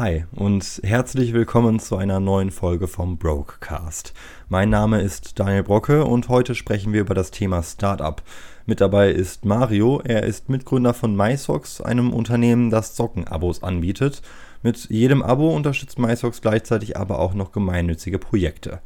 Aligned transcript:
Hi 0.00 0.24
und 0.34 0.80
herzlich 0.82 1.34
willkommen 1.34 1.78
zu 1.78 1.98
einer 1.98 2.20
neuen 2.20 2.50
Folge 2.50 2.88
vom 2.88 3.18
Brokecast. 3.18 4.14
Mein 4.48 4.70
Name 4.70 5.02
ist 5.02 5.38
Daniel 5.38 5.62
Brocke 5.62 6.06
und 6.06 6.30
heute 6.30 6.54
sprechen 6.54 6.94
wir 6.94 7.02
über 7.02 7.12
das 7.12 7.30
Thema 7.30 7.62
Startup. 7.62 8.22
Mit 8.64 8.80
dabei 8.80 9.10
ist 9.10 9.44
Mario, 9.44 10.00
er 10.02 10.22
ist 10.22 10.48
Mitgründer 10.48 10.94
von 10.94 11.14
MySocks, 11.14 11.82
einem 11.82 12.14
Unternehmen, 12.14 12.70
das 12.70 12.96
Sockenabos 12.96 13.62
anbietet. 13.62 14.22
Mit 14.62 14.88
jedem 14.88 15.22
Abo 15.22 15.54
unterstützt 15.54 15.98
MySocks 15.98 16.40
gleichzeitig 16.40 16.96
aber 16.96 17.18
auch 17.18 17.34
noch 17.34 17.52
gemeinnützige 17.52 18.18
Projekte. 18.18 18.80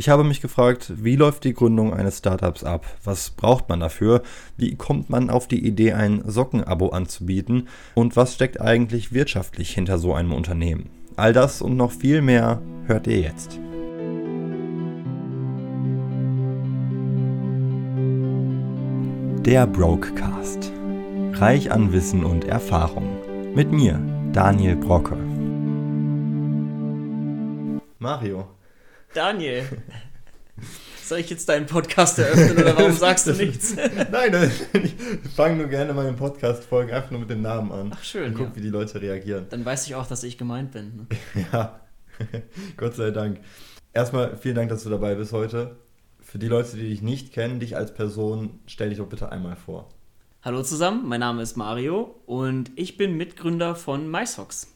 Ich 0.00 0.08
habe 0.08 0.24
mich 0.24 0.40
gefragt, 0.40 0.94
wie 0.96 1.14
läuft 1.14 1.44
die 1.44 1.52
Gründung 1.52 1.92
eines 1.92 2.16
Startups 2.16 2.64
ab? 2.64 2.86
Was 3.04 3.28
braucht 3.28 3.68
man 3.68 3.80
dafür? 3.80 4.22
Wie 4.56 4.74
kommt 4.74 5.10
man 5.10 5.28
auf 5.28 5.46
die 5.46 5.62
Idee, 5.62 5.92
ein 5.92 6.22
Sockenabo 6.24 6.88
anzubieten? 6.88 7.68
Und 7.94 8.16
was 8.16 8.32
steckt 8.32 8.62
eigentlich 8.62 9.12
wirtschaftlich 9.12 9.72
hinter 9.72 9.98
so 9.98 10.14
einem 10.14 10.32
Unternehmen? 10.32 10.88
All 11.16 11.34
das 11.34 11.60
und 11.60 11.76
noch 11.76 11.92
viel 11.92 12.22
mehr 12.22 12.62
hört 12.86 13.08
ihr 13.08 13.20
jetzt. 13.20 13.60
Der 19.44 19.66
Brokecast. 19.66 20.72
Reich 21.34 21.70
an 21.72 21.92
Wissen 21.92 22.24
und 22.24 22.46
Erfahrung. 22.46 23.18
Mit 23.54 23.70
mir, 23.70 24.00
Daniel 24.32 24.76
Brocke. 24.76 25.18
Mario, 27.98 28.46
Daniel, 29.12 29.64
soll 31.02 31.18
ich 31.18 31.30
jetzt 31.30 31.48
deinen 31.48 31.66
Podcast 31.66 32.20
eröffnen 32.20 32.58
oder 32.58 32.76
warum 32.76 32.92
sagst 32.96 33.26
du 33.26 33.32
nichts? 33.32 33.74
Nein, 33.74 34.52
ich 34.72 34.94
fange 35.34 35.56
nur 35.56 35.66
gerne 35.66 35.92
meine 35.92 36.12
Podcast-Folgen 36.12 36.92
einfach 36.92 37.10
nur 37.10 37.18
mit 37.18 37.30
dem 37.30 37.42
Namen 37.42 37.72
an. 37.72 37.90
Ach 37.92 38.04
schön. 38.04 38.26
Und 38.26 38.34
guck, 38.34 38.46
ja. 38.50 38.56
wie 38.56 38.60
die 38.60 38.68
Leute 38.68 39.02
reagieren. 39.02 39.46
Dann 39.50 39.64
weiß 39.64 39.88
ich 39.88 39.96
auch, 39.96 40.06
dass 40.06 40.22
ich 40.22 40.38
gemeint 40.38 40.70
bin. 40.70 40.96
Ne? 40.96 41.06
Ja, 41.52 41.80
Gott 42.76 42.94
sei 42.94 43.10
Dank. 43.10 43.40
Erstmal 43.92 44.36
vielen 44.36 44.54
Dank, 44.54 44.68
dass 44.68 44.84
du 44.84 44.90
dabei 44.90 45.16
bist 45.16 45.32
heute. 45.32 45.76
Für 46.20 46.38
die 46.38 46.46
Leute, 46.46 46.76
die 46.76 46.88
dich 46.88 47.02
nicht 47.02 47.32
kennen, 47.32 47.58
dich 47.58 47.76
als 47.76 47.92
Person, 47.92 48.60
stell 48.66 48.90
dich 48.90 48.98
doch 48.98 49.08
bitte 49.08 49.32
einmal 49.32 49.56
vor. 49.56 49.88
Hallo 50.42 50.62
zusammen, 50.62 51.08
mein 51.08 51.20
Name 51.20 51.42
ist 51.42 51.56
Mario 51.56 52.14
und 52.26 52.70
ich 52.76 52.96
bin 52.96 53.16
Mitgründer 53.16 53.74
von 53.74 54.08
MySocks. 54.08 54.68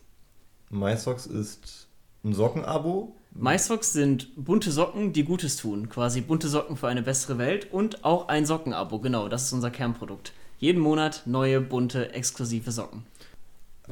MySocks 0.70 1.26
ist 1.26 1.86
ein 2.24 2.32
Sockenabo. 2.32 3.14
MySocks 3.34 3.92
sind 3.92 4.28
bunte 4.36 4.70
Socken, 4.70 5.12
die 5.12 5.24
Gutes 5.24 5.56
tun. 5.56 5.88
Quasi 5.88 6.20
bunte 6.20 6.48
Socken 6.48 6.76
für 6.76 6.88
eine 6.88 7.02
bessere 7.02 7.36
Welt 7.38 7.72
und 7.72 8.04
auch 8.04 8.28
ein 8.28 8.46
Sockenabo. 8.46 9.00
Genau, 9.00 9.28
das 9.28 9.44
ist 9.44 9.52
unser 9.52 9.70
Kernprodukt. 9.70 10.32
Jeden 10.58 10.80
Monat 10.80 11.22
neue, 11.26 11.60
bunte, 11.60 12.12
exklusive 12.14 12.70
Socken. 12.70 13.02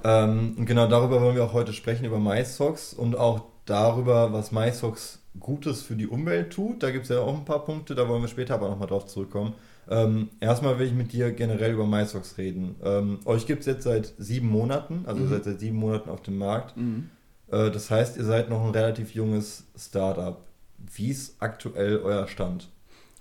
Ähm, 0.05 0.65
genau 0.65 0.87
darüber 0.87 1.21
wollen 1.21 1.34
wir 1.34 1.45
auch 1.45 1.53
heute 1.53 1.73
sprechen, 1.73 2.05
über 2.05 2.19
MySocks 2.19 2.95
und 2.95 3.17
auch 3.19 3.43
darüber, 3.67 4.33
was 4.33 4.53
MySocks 4.53 5.19
Gutes 5.41 5.83
für 5.83 5.97
die 5.97 6.06
Umwelt 6.06 6.53
tut. 6.53 6.83
Da 6.83 6.91
gibt 6.91 7.05
es 7.05 7.09
ja 7.11 7.21
auch 7.21 7.34
ein 7.37 7.45
paar 7.45 7.65
Punkte, 7.65 7.95
da 7.95 8.09
wollen 8.09 8.23
wir 8.23 8.29
später 8.29 8.55
aber 8.55 8.69
nochmal 8.69 8.89
drauf 8.89 9.06
zurückkommen. 9.06 9.55
Ähm, 9.91 10.29
erstmal 10.41 10.79
will 10.79 10.87
ich 10.87 10.93
mit 10.93 11.12
dir 11.12 11.33
generell 11.33 11.73
über 11.73 11.87
MySocks 11.87 12.39
reden. 12.39 12.77
Ähm, 12.84 13.19
euch 13.25 13.47
gibt 13.47 13.61
es 13.61 13.67
jetzt 13.67 13.83
seit 13.83 14.12
sieben 14.19 14.49
Monaten, 14.49 15.05
also 15.06 15.21
Mhm. 15.23 15.29
seid 15.31 15.45
seit 15.45 15.61
sieben 15.61 15.77
Monaten 15.79 16.09
auf 16.11 16.23
dem 16.23 16.39
Markt. 16.39 16.77
Mhm. 16.77 17.11
Äh, 17.53 17.70
das 17.70 17.91
heißt, 17.91 18.17
ihr 18.17 18.25
seid 18.25 18.48
noch 18.48 18.64
ein 18.64 18.70
relativ 18.70 19.14
junges 19.14 19.64
Startup. 19.77 20.45
Wie 20.78 21.11
ist 21.11 21.36
aktuell 21.39 21.98
euer 21.98 22.27
Stand? 22.27 22.69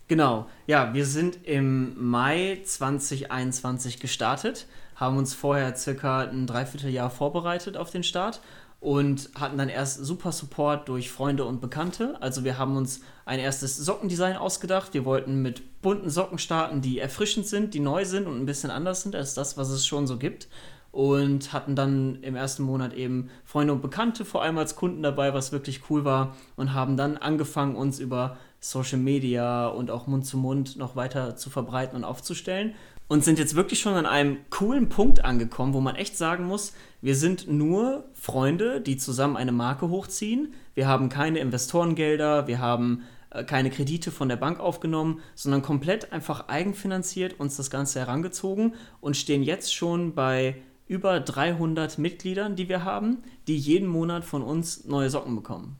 Genau, 0.07 0.47
ja, 0.67 0.93
wir 0.93 1.05
sind 1.05 1.45
im 1.45 1.93
Mai 1.97 2.61
2021 2.65 3.99
gestartet, 3.99 4.65
haben 4.95 5.17
uns 5.17 5.33
vorher 5.33 5.75
circa 5.75 6.21
ein 6.21 6.47
Dreivierteljahr 6.47 7.09
vorbereitet 7.09 7.77
auf 7.77 7.91
den 7.91 8.03
Start 8.03 8.41
und 8.81 9.29
hatten 9.39 9.57
dann 9.57 9.69
erst 9.69 10.03
super 10.03 10.33
Support 10.33 10.89
durch 10.89 11.11
Freunde 11.11 11.45
und 11.45 11.61
Bekannte. 11.61 12.17
Also 12.19 12.43
wir 12.43 12.57
haben 12.57 12.75
uns 12.75 13.01
ein 13.25 13.39
erstes 13.39 13.77
Sockendesign 13.77 14.35
ausgedacht. 14.35 14.93
Wir 14.93 15.05
wollten 15.05 15.41
mit 15.41 15.81
bunten 15.81 16.09
Socken 16.09 16.39
starten, 16.39 16.81
die 16.81 16.99
erfrischend 16.99 17.47
sind, 17.47 17.73
die 17.73 17.79
neu 17.79 18.03
sind 18.03 18.27
und 18.27 18.37
ein 18.37 18.45
bisschen 18.45 18.71
anders 18.71 19.03
sind 19.03 19.15
als 19.15 19.33
das, 19.33 19.55
was 19.55 19.69
es 19.69 19.85
schon 19.85 20.07
so 20.07 20.17
gibt. 20.17 20.49
Und 20.91 21.53
hatten 21.53 21.75
dann 21.75 22.21
im 22.21 22.35
ersten 22.35 22.63
Monat 22.63 22.93
eben 22.93 23.29
Freunde 23.45 23.71
und 23.71 23.81
Bekannte 23.81 24.25
vor 24.25 24.43
allem 24.43 24.57
als 24.57 24.75
Kunden 24.75 25.01
dabei, 25.01 25.33
was 25.33 25.51
wirklich 25.51 25.89
cool 25.89 26.03
war. 26.03 26.35
Und 26.55 26.73
haben 26.73 26.97
dann 26.97 27.17
angefangen, 27.17 27.75
uns 27.75 27.99
über 27.99 28.37
Social 28.59 28.99
Media 28.99 29.67
und 29.67 29.89
auch 29.89 30.07
Mund 30.07 30.25
zu 30.25 30.37
Mund 30.37 30.77
noch 30.77 30.95
weiter 30.95 31.35
zu 31.35 31.49
verbreiten 31.49 31.95
und 31.95 32.03
aufzustellen. 32.03 32.75
Und 33.07 33.25
sind 33.25 33.39
jetzt 33.39 33.55
wirklich 33.55 33.79
schon 33.79 33.93
an 33.95 34.05
einem 34.05 34.37
coolen 34.49 34.87
Punkt 34.87 35.25
angekommen, 35.25 35.73
wo 35.73 35.81
man 35.81 35.95
echt 35.95 36.17
sagen 36.17 36.45
muss, 36.45 36.73
wir 37.01 37.15
sind 37.15 37.49
nur 37.49 38.05
Freunde, 38.13 38.79
die 38.79 38.95
zusammen 38.95 39.35
eine 39.35 39.51
Marke 39.51 39.89
hochziehen. 39.89 40.53
Wir 40.75 40.87
haben 40.87 41.09
keine 41.09 41.39
Investorengelder, 41.39 42.47
wir 42.47 42.59
haben 42.59 43.03
äh, 43.31 43.43
keine 43.43 43.69
Kredite 43.69 44.11
von 44.11 44.29
der 44.29 44.35
Bank 44.35 44.59
aufgenommen, 44.59 45.19
sondern 45.35 45.61
komplett 45.61 46.13
einfach 46.13 46.47
eigenfinanziert 46.47 47.39
uns 47.39 47.57
das 47.57 47.69
Ganze 47.69 47.99
herangezogen 47.99 48.75
und 49.01 49.17
stehen 49.17 49.43
jetzt 49.43 49.73
schon 49.73 50.13
bei 50.13 50.55
über 50.91 51.21
300 51.21 51.97
Mitgliedern, 51.99 52.57
die 52.57 52.67
wir 52.67 52.83
haben, 52.83 53.23
die 53.47 53.57
jeden 53.57 53.87
Monat 53.87 54.25
von 54.25 54.41
uns 54.41 54.83
neue 54.83 55.09
Socken 55.09 55.37
bekommen. 55.37 55.77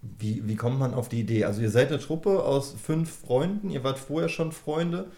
Wie, 0.00 0.48
wie 0.48 0.56
kommt 0.56 0.78
man 0.78 0.94
auf 0.94 1.10
die 1.10 1.20
Idee? 1.20 1.44
Also 1.44 1.60
ihr 1.60 1.68
seid 1.68 1.88
eine 1.88 1.98
Truppe 2.00 2.42
aus 2.42 2.72
fünf 2.72 3.18
Freunden, 3.18 3.68
ihr 3.68 3.84
wart 3.84 3.98
vorher 3.98 4.30
schon 4.30 4.52
Freunde 4.52 5.10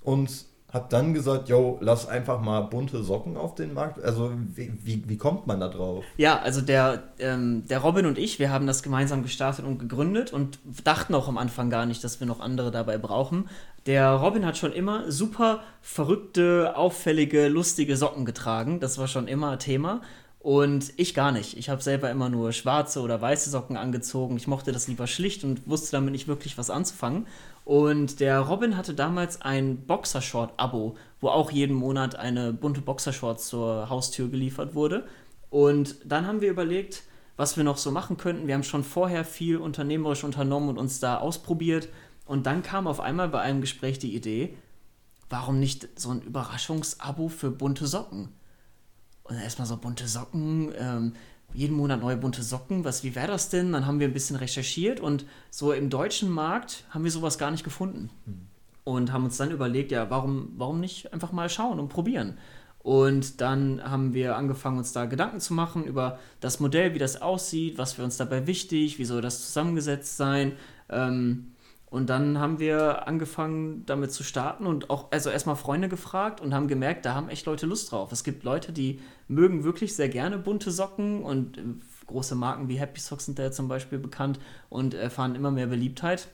und 0.00 0.46
habt 0.72 0.92
dann 0.92 1.12
gesagt, 1.12 1.48
yo, 1.48 1.78
lass 1.80 2.08
einfach 2.08 2.40
mal 2.40 2.62
bunte 2.62 3.02
Socken 3.02 3.36
auf 3.36 3.54
den 3.54 3.74
Markt. 3.74 4.02
Also 4.02 4.32
wie, 4.54 4.72
wie, 4.82 5.06
wie 5.06 5.18
kommt 5.18 5.46
man 5.46 5.60
da 5.60 5.68
drauf? 5.68 6.04
Ja, 6.16 6.38
also 6.38 6.62
der, 6.62 7.02
ähm, 7.18 7.64
der 7.68 7.80
Robin 7.80 8.06
und 8.06 8.18
ich, 8.18 8.38
wir 8.38 8.50
haben 8.50 8.66
das 8.66 8.82
gemeinsam 8.82 9.22
gestartet 9.22 9.66
und 9.66 9.78
gegründet 9.78 10.32
und 10.32 10.58
dachten 10.84 11.14
auch 11.14 11.28
am 11.28 11.36
Anfang 11.36 11.68
gar 11.68 11.84
nicht, 11.84 12.02
dass 12.02 12.20
wir 12.20 12.26
noch 12.26 12.40
andere 12.40 12.70
dabei 12.70 12.96
brauchen. 12.96 13.48
Der 13.84 14.12
Robin 14.12 14.46
hat 14.46 14.56
schon 14.56 14.72
immer 14.72 15.10
super 15.10 15.60
verrückte, 15.82 16.72
auffällige, 16.76 17.48
lustige 17.48 17.96
Socken 17.96 18.24
getragen. 18.24 18.80
Das 18.80 18.96
war 18.96 19.08
schon 19.08 19.28
immer 19.28 19.58
Thema. 19.58 20.00
Und 20.38 20.92
ich 20.96 21.14
gar 21.14 21.30
nicht. 21.30 21.56
Ich 21.56 21.68
habe 21.68 21.82
selber 21.82 22.10
immer 22.10 22.28
nur 22.28 22.52
schwarze 22.52 23.00
oder 23.00 23.20
weiße 23.20 23.48
Socken 23.50 23.76
angezogen. 23.76 24.36
Ich 24.36 24.48
mochte 24.48 24.72
das 24.72 24.88
lieber 24.88 25.06
schlicht 25.06 25.44
und 25.44 25.68
wusste 25.68 25.92
damit 25.92 26.12
nicht 26.12 26.26
wirklich 26.26 26.58
was 26.58 26.68
anzufangen. 26.68 27.26
Und 27.64 28.20
der 28.20 28.40
Robin 28.40 28.76
hatte 28.76 28.94
damals 28.94 29.40
ein 29.42 29.86
Boxershort-Abo, 29.86 30.96
wo 31.20 31.28
auch 31.28 31.50
jeden 31.50 31.76
Monat 31.76 32.16
eine 32.16 32.52
bunte 32.52 32.80
Boxershort 32.80 33.40
zur 33.40 33.88
Haustür 33.88 34.28
geliefert 34.28 34.74
wurde. 34.74 35.06
Und 35.50 35.96
dann 36.04 36.26
haben 36.26 36.40
wir 36.40 36.50
überlegt, 36.50 37.02
was 37.36 37.56
wir 37.56 37.64
noch 37.64 37.76
so 37.76 37.90
machen 37.90 38.16
könnten. 38.16 38.46
Wir 38.46 38.54
haben 38.54 38.62
schon 38.62 38.84
vorher 38.84 39.24
viel 39.24 39.58
unternehmerisch 39.58 40.24
unternommen 40.24 40.70
und 40.70 40.78
uns 40.78 40.98
da 40.98 41.18
ausprobiert. 41.18 41.88
Und 42.26 42.46
dann 42.46 42.62
kam 42.62 42.86
auf 42.86 43.00
einmal 43.00 43.28
bei 43.28 43.40
einem 43.40 43.60
Gespräch 43.60 43.98
die 43.98 44.14
Idee, 44.14 44.56
warum 45.28 45.58
nicht 45.58 45.88
so 45.98 46.10
ein 46.10 46.22
Überraschungsabo 46.22 47.28
für 47.28 47.50
bunte 47.50 47.86
Socken? 47.86 48.30
Und 49.24 49.36
erstmal 49.36 49.66
so 49.66 49.76
bunte 49.76 50.08
Socken, 50.08 50.72
ähm, 50.76 51.14
jeden 51.54 51.76
Monat 51.76 52.00
neue 52.00 52.16
bunte 52.16 52.42
Socken. 52.42 52.84
Was, 52.84 53.04
wie 53.04 53.14
wäre 53.14 53.28
das 53.28 53.48
denn? 53.48 53.72
Dann 53.72 53.86
haben 53.86 54.00
wir 54.00 54.08
ein 54.08 54.12
bisschen 54.12 54.36
recherchiert 54.36 55.00
und 55.00 55.24
so 55.50 55.72
im 55.72 55.90
deutschen 55.90 56.30
Markt 56.30 56.84
haben 56.90 57.04
wir 57.04 57.10
sowas 57.10 57.38
gar 57.38 57.50
nicht 57.50 57.64
gefunden. 57.64 58.10
Und 58.84 59.12
haben 59.12 59.24
uns 59.24 59.36
dann 59.36 59.52
überlegt, 59.52 59.92
ja, 59.92 60.10
warum, 60.10 60.52
warum 60.56 60.80
nicht 60.80 61.12
einfach 61.12 61.30
mal 61.30 61.48
schauen 61.48 61.78
und 61.78 61.88
probieren? 61.88 62.36
Und 62.82 63.40
dann 63.40 63.80
haben 63.84 64.12
wir 64.12 64.36
angefangen, 64.36 64.78
uns 64.78 64.92
da 64.92 65.04
Gedanken 65.04 65.38
zu 65.38 65.54
machen 65.54 65.84
über 65.84 66.18
das 66.40 66.58
Modell, 66.58 66.94
wie 66.94 66.98
das 66.98 67.22
aussieht, 67.22 67.78
was 67.78 67.92
für 67.92 68.02
uns 68.02 68.16
dabei 68.16 68.48
wichtig, 68.48 68.98
wie 68.98 69.04
soll 69.04 69.22
das 69.22 69.46
zusammengesetzt 69.46 70.16
sein. 70.16 70.52
Ähm, 70.88 71.52
und 71.92 72.08
dann 72.08 72.38
haben 72.38 72.58
wir 72.58 73.06
angefangen, 73.06 73.84
damit 73.84 74.12
zu 74.12 74.24
starten 74.24 74.64
und 74.64 74.88
auch, 74.88 75.12
also 75.12 75.28
erstmal 75.28 75.56
Freunde 75.56 75.90
gefragt 75.90 76.40
und 76.40 76.54
haben 76.54 76.66
gemerkt, 76.66 77.04
da 77.04 77.12
haben 77.12 77.28
echt 77.28 77.44
Leute 77.44 77.66
Lust 77.66 77.92
drauf. 77.92 78.12
Es 78.12 78.24
gibt 78.24 78.44
Leute, 78.44 78.72
die 78.72 79.00
mögen 79.28 79.62
wirklich 79.62 79.94
sehr 79.94 80.08
gerne 80.08 80.38
bunte 80.38 80.70
Socken 80.70 81.22
und 81.22 81.58
äh, 81.58 81.60
große 82.06 82.34
Marken 82.34 82.70
wie 82.70 82.76
Happy 82.76 82.98
Socks 82.98 83.26
sind 83.26 83.38
da 83.38 83.52
zum 83.52 83.68
Beispiel 83.68 83.98
bekannt 83.98 84.40
und 84.70 84.94
erfahren 84.94 85.34
immer 85.34 85.50
mehr 85.50 85.66
Beliebtheit. 85.66 86.28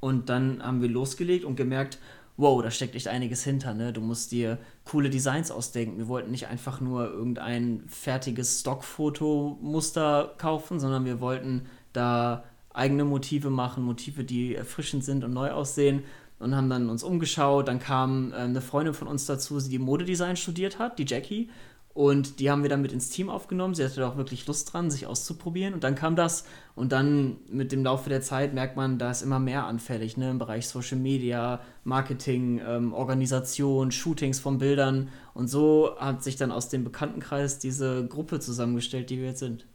Und 0.00 0.30
dann 0.30 0.62
haben 0.62 0.80
wir 0.80 0.88
losgelegt 0.88 1.44
und 1.44 1.56
gemerkt, 1.56 1.98
wow, 2.38 2.62
da 2.62 2.70
steckt 2.70 2.94
echt 2.94 3.08
einiges 3.08 3.44
hinter. 3.44 3.74
Ne? 3.74 3.92
Du 3.92 4.00
musst 4.00 4.32
dir 4.32 4.56
coole 4.86 5.10
Designs 5.10 5.50
ausdenken. 5.50 5.98
Wir 5.98 6.08
wollten 6.08 6.30
nicht 6.30 6.46
einfach 6.46 6.80
nur 6.80 7.10
irgendein 7.10 7.82
fertiges 7.88 8.60
Stockfotomuster 8.60 10.34
kaufen, 10.38 10.80
sondern 10.80 11.04
wir 11.04 11.20
wollten 11.20 11.66
da 11.92 12.44
eigene 12.78 13.04
Motive 13.04 13.50
machen, 13.50 13.84
Motive, 13.84 14.24
die 14.24 14.54
erfrischend 14.54 15.04
sind 15.04 15.24
und 15.24 15.32
neu 15.32 15.50
aussehen. 15.50 16.04
Und 16.38 16.54
haben 16.54 16.70
dann 16.70 16.88
uns 16.88 17.02
umgeschaut. 17.02 17.66
Dann 17.66 17.80
kam 17.80 18.32
äh, 18.32 18.36
eine 18.36 18.60
Freundin 18.60 18.94
von 18.94 19.08
uns 19.08 19.26
dazu, 19.26 19.58
die 19.60 19.78
Modedesign 19.78 20.36
studiert 20.36 20.78
hat, 20.78 20.98
die 20.98 21.04
Jackie. 21.04 21.50
Und 21.98 22.38
die 22.38 22.48
haben 22.48 22.62
wir 22.62 22.70
dann 22.70 22.80
mit 22.80 22.92
ins 22.92 23.10
Team 23.10 23.28
aufgenommen. 23.28 23.74
Sie 23.74 23.84
hatte 23.84 24.06
auch 24.06 24.16
wirklich 24.16 24.46
Lust 24.46 24.72
dran, 24.72 24.88
sich 24.88 25.08
auszuprobieren. 25.08 25.74
Und 25.74 25.82
dann 25.82 25.96
kam 25.96 26.14
das. 26.14 26.44
Und 26.76 26.92
dann 26.92 27.38
mit 27.50 27.72
dem 27.72 27.82
Laufe 27.82 28.08
der 28.08 28.20
Zeit 28.20 28.54
merkt 28.54 28.76
man, 28.76 28.98
da 28.98 29.10
ist 29.10 29.22
immer 29.22 29.40
mehr 29.40 29.66
anfällig 29.66 30.16
ne? 30.16 30.30
im 30.30 30.38
Bereich 30.38 30.68
Social 30.68 30.98
Media, 30.98 31.60
Marketing, 31.82 32.60
ähm, 32.64 32.92
Organisation, 32.92 33.90
Shootings 33.90 34.38
von 34.38 34.58
Bildern. 34.58 35.08
Und 35.34 35.48
so 35.48 35.96
hat 35.98 36.22
sich 36.22 36.36
dann 36.36 36.52
aus 36.52 36.68
dem 36.68 36.84
Bekanntenkreis 36.84 37.58
diese 37.58 38.06
Gruppe 38.06 38.38
zusammengestellt, 38.38 39.10
die 39.10 39.18
wir 39.18 39.30
jetzt 39.30 39.40
sind. 39.40 39.66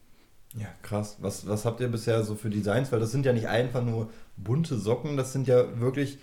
Ja, 0.56 0.68
krass. 0.82 1.18
Was, 1.20 1.48
was 1.48 1.66
habt 1.66 1.80
ihr 1.82 1.88
bisher 1.88 2.24
so 2.24 2.36
für 2.36 2.50
Designs? 2.50 2.92
Weil 2.92 3.00
das 3.00 3.12
sind 3.12 3.26
ja 3.26 3.34
nicht 3.34 3.48
einfach 3.48 3.84
nur 3.84 4.10
bunte 4.38 4.78
Socken, 4.78 5.18
das 5.18 5.34
sind 5.34 5.48
ja 5.48 5.80
wirklich 5.80 6.20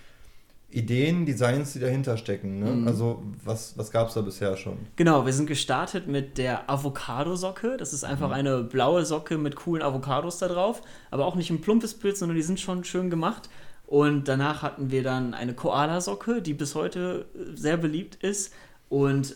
Ideen, 0.72 1.26
Designs, 1.26 1.72
die 1.72 1.80
dahinter 1.80 2.16
stecken. 2.16 2.60
Ne? 2.60 2.70
Mhm. 2.70 2.86
Also 2.86 3.22
was, 3.44 3.76
was 3.76 3.90
gab 3.90 4.08
es 4.08 4.14
da 4.14 4.20
bisher 4.20 4.56
schon? 4.56 4.78
Genau, 4.96 5.26
wir 5.26 5.32
sind 5.32 5.46
gestartet 5.46 6.06
mit 6.06 6.38
der 6.38 6.70
Avocado-Socke. 6.70 7.76
Das 7.76 7.92
ist 7.92 8.04
einfach 8.04 8.28
mhm. 8.28 8.34
eine 8.34 8.62
blaue 8.62 9.04
Socke 9.04 9.36
mit 9.36 9.56
coolen 9.56 9.82
Avocados 9.82 10.38
da 10.38 10.46
drauf. 10.46 10.82
Aber 11.10 11.26
auch 11.26 11.34
nicht 11.34 11.50
ein 11.50 11.60
plumpes 11.60 11.94
Bild, 11.94 12.16
sondern 12.16 12.36
die 12.36 12.42
sind 12.42 12.60
schon 12.60 12.84
schön 12.84 13.10
gemacht. 13.10 13.48
Und 13.86 14.28
danach 14.28 14.62
hatten 14.62 14.92
wir 14.92 15.02
dann 15.02 15.34
eine 15.34 15.54
Koala-Socke, 15.54 16.40
die 16.40 16.54
bis 16.54 16.76
heute 16.76 17.26
sehr 17.52 17.76
beliebt 17.76 18.14
ist. 18.22 18.52
Und 18.88 19.34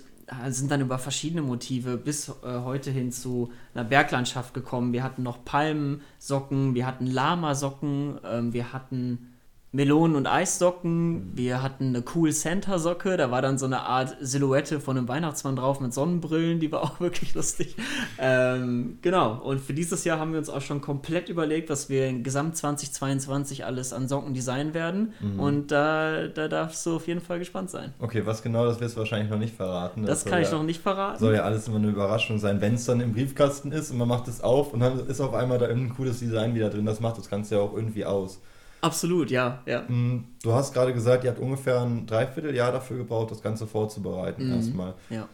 sind 0.48 0.70
dann 0.70 0.80
über 0.80 0.98
verschiedene 0.98 1.42
Motive 1.42 1.96
bis 1.96 2.28
äh, 2.28 2.32
heute 2.64 2.90
hin 2.90 3.12
zu 3.12 3.52
einer 3.74 3.84
Berglandschaft 3.84 4.54
gekommen. 4.54 4.92
Wir 4.92 5.02
hatten 5.02 5.22
noch 5.22 5.44
Palmensocken, 5.44 6.74
wir 6.74 6.86
hatten 6.86 7.06
Lama-Socken, 7.06 8.18
ähm, 8.24 8.52
wir 8.52 8.72
hatten 8.72 9.33
Melonen- 9.74 10.14
und 10.14 10.28
Eissocken. 10.28 11.32
Wir 11.34 11.60
hatten 11.60 11.88
eine 11.88 12.04
Cool 12.14 12.30
Santa-Socke. 12.30 13.16
Da 13.16 13.32
war 13.32 13.42
dann 13.42 13.58
so 13.58 13.66
eine 13.66 13.80
Art 13.80 14.16
Silhouette 14.20 14.78
von 14.78 14.96
einem 14.96 15.08
Weihnachtsmann 15.08 15.56
drauf 15.56 15.80
mit 15.80 15.92
Sonnenbrillen. 15.92 16.60
Die 16.60 16.70
war 16.70 16.84
auch 16.84 17.00
wirklich 17.00 17.34
lustig. 17.34 17.74
Ähm, 18.18 18.98
genau. 19.02 19.40
Und 19.42 19.60
für 19.60 19.74
dieses 19.74 20.04
Jahr 20.04 20.20
haben 20.20 20.30
wir 20.30 20.38
uns 20.38 20.48
auch 20.48 20.60
schon 20.60 20.80
komplett 20.80 21.28
überlegt, 21.28 21.70
was 21.70 21.88
wir 21.88 22.06
in 22.06 22.22
Gesamt 22.22 22.56
2022 22.56 23.64
alles 23.64 23.92
an 23.92 24.06
Socken 24.06 24.32
designen 24.32 24.74
werden. 24.74 25.12
Mhm. 25.20 25.40
Und 25.40 25.72
da, 25.72 26.28
da 26.28 26.46
darfst 26.46 26.86
du 26.86 26.94
auf 26.94 27.08
jeden 27.08 27.20
Fall 27.20 27.40
gespannt 27.40 27.70
sein. 27.70 27.94
Okay, 27.98 28.24
was 28.24 28.44
genau, 28.44 28.64
das 28.66 28.78
wirst 28.78 28.94
du 28.94 29.00
wahrscheinlich 29.00 29.28
noch 29.28 29.40
nicht 29.40 29.56
verraten. 29.56 30.02
Das, 30.02 30.22
das 30.22 30.30
kann 30.30 30.40
ich 30.40 30.52
ja, 30.52 30.54
noch 30.56 30.62
nicht 30.62 30.82
verraten. 30.82 31.18
Soll 31.18 31.34
ja 31.34 31.42
alles 31.42 31.66
immer 31.66 31.78
eine 31.78 31.88
Überraschung 31.88 32.38
sein. 32.38 32.60
Wenn 32.60 32.74
es 32.74 32.84
dann 32.84 33.00
im 33.00 33.12
Briefkasten 33.12 33.72
ist 33.72 33.90
und 33.90 33.98
man 33.98 34.06
macht 34.06 34.28
es 34.28 34.40
auf 34.40 34.72
und 34.72 34.78
dann 34.78 35.04
ist 35.08 35.20
auf 35.20 35.34
einmal 35.34 35.58
da 35.58 35.66
irgendein 35.66 35.96
cooles 35.96 36.20
Design 36.20 36.54
wieder 36.54 36.70
drin, 36.70 36.86
das 36.86 37.00
macht 37.00 37.18
das 37.18 37.28
Ganze 37.28 37.56
ja 37.56 37.60
auch 37.60 37.74
irgendwie 37.74 38.04
aus. 38.04 38.40
Absolut, 38.84 39.30
ja, 39.30 39.62
ja. 39.64 39.80
Mm, 39.88 40.26
du 40.42 40.52
hast 40.52 40.74
gerade 40.74 40.92
gesagt, 40.92 41.24
ihr 41.24 41.30
habt 41.30 41.40
ungefähr 41.40 41.80
ein 41.80 42.06
Dreivierteljahr 42.06 42.70
dafür 42.70 42.98
gebraucht, 42.98 43.30
das 43.30 43.42
Ganze 43.42 43.66
vorzubereiten 43.66 44.46
mhm. 44.46 44.56
erstmal. 44.56 44.94
Ja. 45.08 45.26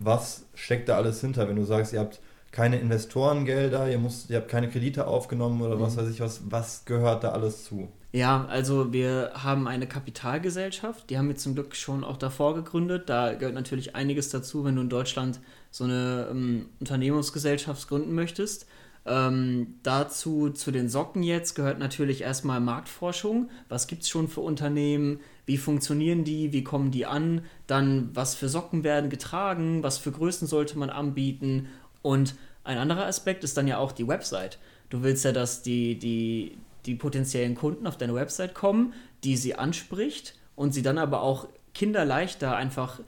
Was 0.00 0.46
steckt 0.54 0.88
da 0.88 0.96
alles 0.96 1.20
hinter, 1.20 1.48
wenn 1.48 1.54
du 1.54 1.64
sagst, 1.64 1.92
ihr 1.92 2.00
habt 2.00 2.20
keine 2.50 2.80
Investorengelder, 2.80 3.88
ihr, 3.88 3.98
musst, 3.98 4.30
ihr 4.30 4.38
habt 4.38 4.48
keine 4.48 4.68
Kredite 4.68 5.06
aufgenommen 5.06 5.62
oder 5.62 5.76
mhm. 5.76 5.80
was 5.80 5.96
weiß 5.96 6.10
ich 6.10 6.20
was, 6.20 6.40
was 6.50 6.84
gehört 6.86 7.22
da 7.22 7.30
alles 7.30 7.64
zu? 7.64 7.88
Ja, 8.10 8.46
also 8.46 8.92
wir 8.92 9.30
haben 9.34 9.68
eine 9.68 9.86
Kapitalgesellschaft, 9.86 11.08
die 11.08 11.18
haben 11.18 11.28
wir 11.28 11.36
zum 11.36 11.54
Glück 11.54 11.76
schon 11.76 12.02
auch 12.02 12.16
davor 12.16 12.56
gegründet. 12.56 13.08
Da 13.08 13.34
gehört 13.34 13.54
natürlich 13.54 13.94
einiges 13.94 14.30
dazu, 14.30 14.64
wenn 14.64 14.74
du 14.74 14.82
in 14.82 14.88
Deutschland 14.88 15.38
so 15.70 15.84
eine 15.84 16.26
ähm, 16.30 16.66
Unternehmensgesellschaft 16.80 17.86
gründen 17.86 18.14
möchtest. 18.14 18.66
Ähm, 19.08 19.78
dazu, 19.82 20.50
zu 20.50 20.70
den 20.70 20.88
Socken 20.88 21.22
jetzt, 21.22 21.54
gehört 21.54 21.78
natürlich 21.78 22.20
erstmal 22.20 22.60
Marktforschung. 22.60 23.48
Was 23.68 23.86
gibt 23.86 24.02
es 24.02 24.08
schon 24.10 24.28
für 24.28 24.42
Unternehmen? 24.42 25.20
Wie 25.46 25.56
funktionieren 25.56 26.24
die? 26.24 26.52
Wie 26.52 26.62
kommen 26.62 26.90
die 26.90 27.06
an? 27.06 27.42
Dann, 27.66 28.10
was 28.12 28.34
für 28.34 28.50
Socken 28.50 28.84
werden 28.84 29.08
getragen? 29.08 29.82
Was 29.82 29.96
für 29.96 30.12
Größen 30.12 30.46
sollte 30.46 30.78
man 30.78 30.90
anbieten? 30.90 31.68
Und 32.02 32.34
ein 32.64 32.76
anderer 32.76 33.06
Aspekt 33.06 33.44
ist 33.44 33.56
dann 33.56 33.66
ja 33.66 33.78
auch 33.78 33.92
die 33.92 34.06
Website. 34.06 34.58
Du 34.90 35.02
willst 35.02 35.24
ja, 35.24 35.32
dass 35.32 35.62
die, 35.62 35.98
die, 35.98 36.58
die 36.84 36.94
potenziellen 36.94 37.54
Kunden 37.54 37.86
auf 37.86 37.96
deine 37.96 38.14
Website 38.14 38.54
kommen, 38.54 38.92
die 39.24 39.38
sie 39.38 39.54
anspricht 39.54 40.34
und 40.54 40.74
sie 40.74 40.82
dann 40.82 40.98
aber 40.98 41.22
auch 41.22 41.48
kinderleichter 41.72 42.56
einfach 42.56 43.00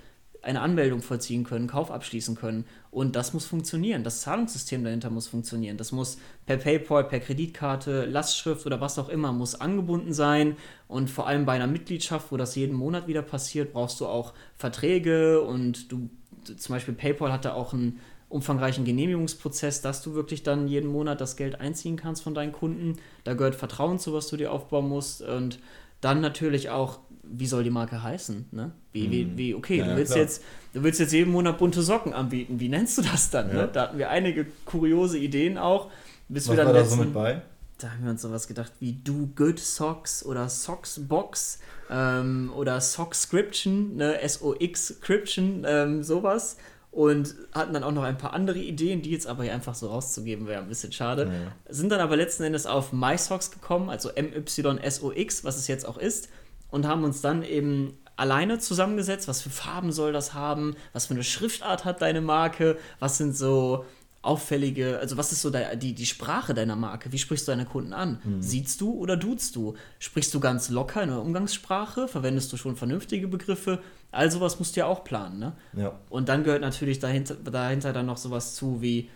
eine 0.42 0.60
Anmeldung 0.60 1.02
vollziehen 1.02 1.44
können, 1.44 1.66
Kauf 1.66 1.90
abschließen 1.90 2.34
können. 2.34 2.64
Und 2.90 3.14
das 3.16 3.34
muss 3.34 3.44
funktionieren. 3.44 4.04
Das 4.04 4.22
Zahlungssystem 4.22 4.82
dahinter 4.82 5.10
muss 5.10 5.28
funktionieren. 5.28 5.76
Das 5.76 5.92
muss 5.92 6.18
per 6.46 6.56
PayPal, 6.56 7.04
per 7.04 7.20
Kreditkarte, 7.20 8.04
Lastschrift 8.06 8.66
oder 8.66 8.80
was 8.80 8.98
auch 8.98 9.08
immer 9.08 9.32
muss 9.32 9.54
angebunden 9.54 10.12
sein. 10.12 10.56
Und 10.88 11.10
vor 11.10 11.26
allem 11.26 11.44
bei 11.44 11.52
einer 11.52 11.66
Mitgliedschaft, 11.66 12.32
wo 12.32 12.36
das 12.36 12.56
jeden 12.56 12.74
Monat 12.74 13.06
wieder 13.06 13.22
passiert, 13.22 13.72
brauchst 13.72 14.00
du 14.00 14.06
auch 14.06 14.32
Verträge 14.56 15.40
und 15.42 15.92
du, 15.92 16.08
zum 16.56 16.74
Beispiel 16.74 16.94
PayPal 16.94 17.32
hat 17.32 17.44
da 17.44 17.52
auch 17.52 17.72
einen 17.72 18.00
umfangreichen 18.30 18.84
Genehmigungsprozess, 18.84 19.82
dass 19.82 20.02
du 20.02 20.14
wirklich 20.14 20.42
dann 20.42 20.68
jeden 20.68 20.88
Monat 20.88 21.20
das 21.20 21.36
Geld 21.36 21.60
einziehen 21.60 21.96
kannst 21.96 22.22
von 22.22 22.34
deinen 22.34 22.52
Kunden. 22.52 22.96
Da 23.24 23.34
gehört 23.34 23.56
Vertrauen 23.56 23.98
zu, 23.98 24.14
was 24.14 24.28
du 24.28 24.36
dir 24.36 24.52
aufbauen 24.52 24.88
musst. 24.88 25.20
Und 25.20 25.58
dann 26.00 26.20
natürlich 26.20 26.70
auch 26.70 27.00
wie 27.32 27.46
soll 27.46 27.64
die 27.64 27.70
Marke 27.70 28.02
heißen? 28.02 28.46
Ne? 28.50 28.72
Wie, 28.92 29.10
wie, 29.10 29.24
mhm. 29.24 29.38
wie, 29.38 29.54
okay, 29.54 29.78
ja, 29.78 29.86
du, 29.86 29.96
willst 29.96 30.14
jetzt, 30.14 30.42
du 30.72 30.82
willst 30.82 31.00
jetzt 31.00 31.12
jeden 31.12 31.30
Monat 31.30 31.58
bunte 31.58 31.82
Socken 31.82 32.12
anbieten. 32.12 32.60
Wie 32.60 32.68
nennst 32.68 32.98
du 32.98 33.02
das 33.02 33.30
dann? 33.30 33.48
Ne? 33.48 33.54
Ja. 33.54 33.62
Ne? 33.62 33.70
Da 33.72 33.82
hatten 33.82 33.98
wir 33.98 34.10
einige 34.10 34.46
kuriose 34.64 35.18
Ideen 35.18 35.58
auch. 35.58 35.90
Bis 36.28 36.44
Was 36.44 36.52
wir 36.52 36.56
dann 36.56 36.66
war 36.66 36.74
letzten, 36.74 36.90
da 36.90 36.96
so 36.96 37.04
mit 37.04 37.14
bei? 37.14 37.42
Da 37.78 37.90
haben 37.90 38.04
wir 38.04 38.10
uns 38.10 38.22
sowas 38.22 38.46
gedacht 38.46 38.72
wie 38.80 38.92
Do 38.92 39.28
Good 39.34 39.58
Socks 39.58 40.24
oder 40.24 40.48
Socks 40.48 41.00
Box 41.08 41.60
ähm, 41.90 42.52
oder 42.54 42.80
Sockscription, 42.80 43.96
ne? 43.96 44.20
S-O-X-Scription, 44.20 45.64
ähm, 45.66 46.02
sowas. 46.02 46.56
Und 46.92 47.36
hatten 47.52 47.72
dann 47.72 47.84
auch 47.84 47.92
noch 47.92 48.02
ein 48.02 48.18
paar 48.18 48.32
andere 48.32 48.58
Ideen, 48.58 49.00
die 49.00 49.12
jetzt 49.12 49.28
aber 49.28 49.44
hier 49.44 49.54
einfach 49.54 49.76
so 49.76 49.88
rauszugeben 49.88 50.48
wäre 50.48 50.60
ein 50.60 50.68
bisschen 50.68 50.90
schade. 50.90 51.30
Ja. 51.32 51.72
Sind 51.72 51.92
dann 51.92 52.00
aber 52.00 52.16
letzten 52.16 52.42
Endes 52.42 52.66
auf 52.66 52.92
MySocks 52.92 53.52
gekommen, 53.52 53.88
also 53.88 54.08
M-Y-S-O-X, 54.08 55.44
was 55.44 55.56
es 55.56 55.68
jetzt 55.68 55.86
auch 55.86 55.98
ist 55.98 56.28
und 56.70 56.86
haben 56.86 57.04
uns 57.04 57.20
dann 57.20 57.42
eben 57.42 57.98
alleine 58.16 58.58
zusammengesetzt, 58.58 59.28
was 59.28 59.40
für 59.40 59.50
Farben 59.50 59.92
soll 59.92 60.12
das 60.12 60.34
haben, 60.34 60.76
was 60.92 61.06
für 61.06 61.14
eine 61.14 61.24
Schriftart 61.24 61.84
hat 61.84 62.02
deine 62.02 62.20
Marke, 62.20 62.76
was 62.98 63.16
sind 63.16 63.34
so 63.34 63.84
auffällige, 64.22 64.98
also 64.98 65.16
was 65.16 65.32
ist 65.32 65.40
so 65.40 65.50
die, 65.50 65.94
die 65.94 66.06
Sprache 66.06 66.52
deiner 66.52 66.76
Marke? 66.76 67.10
Wie 67.10 67.18
sprichst 67.18 67.48
du 67.48 67.52
deine 67.52 67.64
Kunden 67.64 67.94
an? 67.94 68.20
Mhm. 68.22 68.42
Siehst 68.42 68.82
du 68.82 68.92
oder 68.92 69.16
duzt 69.16 69.56
du? 69.56 69.74
Sprichst 69.98 70.34
du 70.34 70.40
ganz 70.40 70.68
locker 70.68 71.02
in 71.02 71.08
der 71.08 71.22
Umgangssprache? 71.22 72.06
Verwendest 72.06 72.52
du 72.52 72.58
schon 72.58 72.76
vernünftige 72.76 73.28
Begriffe? 73.28 73.78
All 74.12 74.30
sowas 74.30 74.58
musst 74.58 74.76
du 74.76 74.80
ja 74.80 74.86
auch 74.86 75.04
planen, 75.04 75.38
ne? 75.38 75.52
Ja. 75.74 75.98
Und 76.10 76.28
dann 76.28 76.44
gehört 76.44 76.60
natürlich 76.60 76.98
dahinter, 76.98 77.36
dahinter 77.36 77.94
dann 77.94 78.04
noch 78.04 78.18
sowas 78.18 78.54
zu 78.54 78.82
wie 78.82 79.08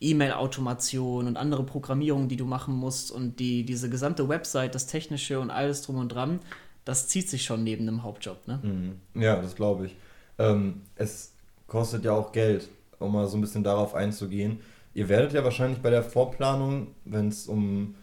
E-Mail-Automation 0.00 1.28
und 1.28 1.36
andere 1.38 1.64
Programmierungen, 1.64 2.28
die 2.28 2.36
du 2.36 2.44
machen 2.44 2.74
musst 2.74 3.10
und 3.10 3.38
die, 3.38 3.64
diese 3.64 3.88
gesamte 3.88 4.28
Website, 4.28 4.74
das 4.74 4.86
Technische 4.86 5.40
und 5.40 5.50
alles 5.50 5.80
drum 5.80 5.96
und 5.96 6.10
dran 6.10 6.40
das 6.84 7.08
zieht 7.08 7.28
sich 7.28 7.44
schon 7.44 7.64
neben 7.64 7.86
dem 7.86 8.02
Hauptjob, 8.02 8.46
ne? 8.46 8.60
Mhm. 8.62 9.20
Ja, 9.20 9.40
das 9.40 9.54
glaube 9.54 9.86
ich. 9.86 9.96
Ähm, 10.38 10.82
es 10.96 11.32
kostet 11.66 12.04
ja 12.04 12.12
auch 12.12 12.32
Geld, 12.32 12.68
um 12.98 13.12
mal 13.12 13.26
so 13.28 13.36
ein 13.36 13.40
bisschen 13.40 13.64
darauf 13.64 13.94
einzugehen. 13.94 14.60
Ihr 14.94 15.08
werdet 15.08 15.32
ja 15.32 15.44
wahrscheinlich 15.44 15.80
bei 15.80 15.90
der 15.90 16.02
Vorplanung, 16.02 16.88
wenn 17.04 17.28
es 17.28 17.46
um 17.46 17.94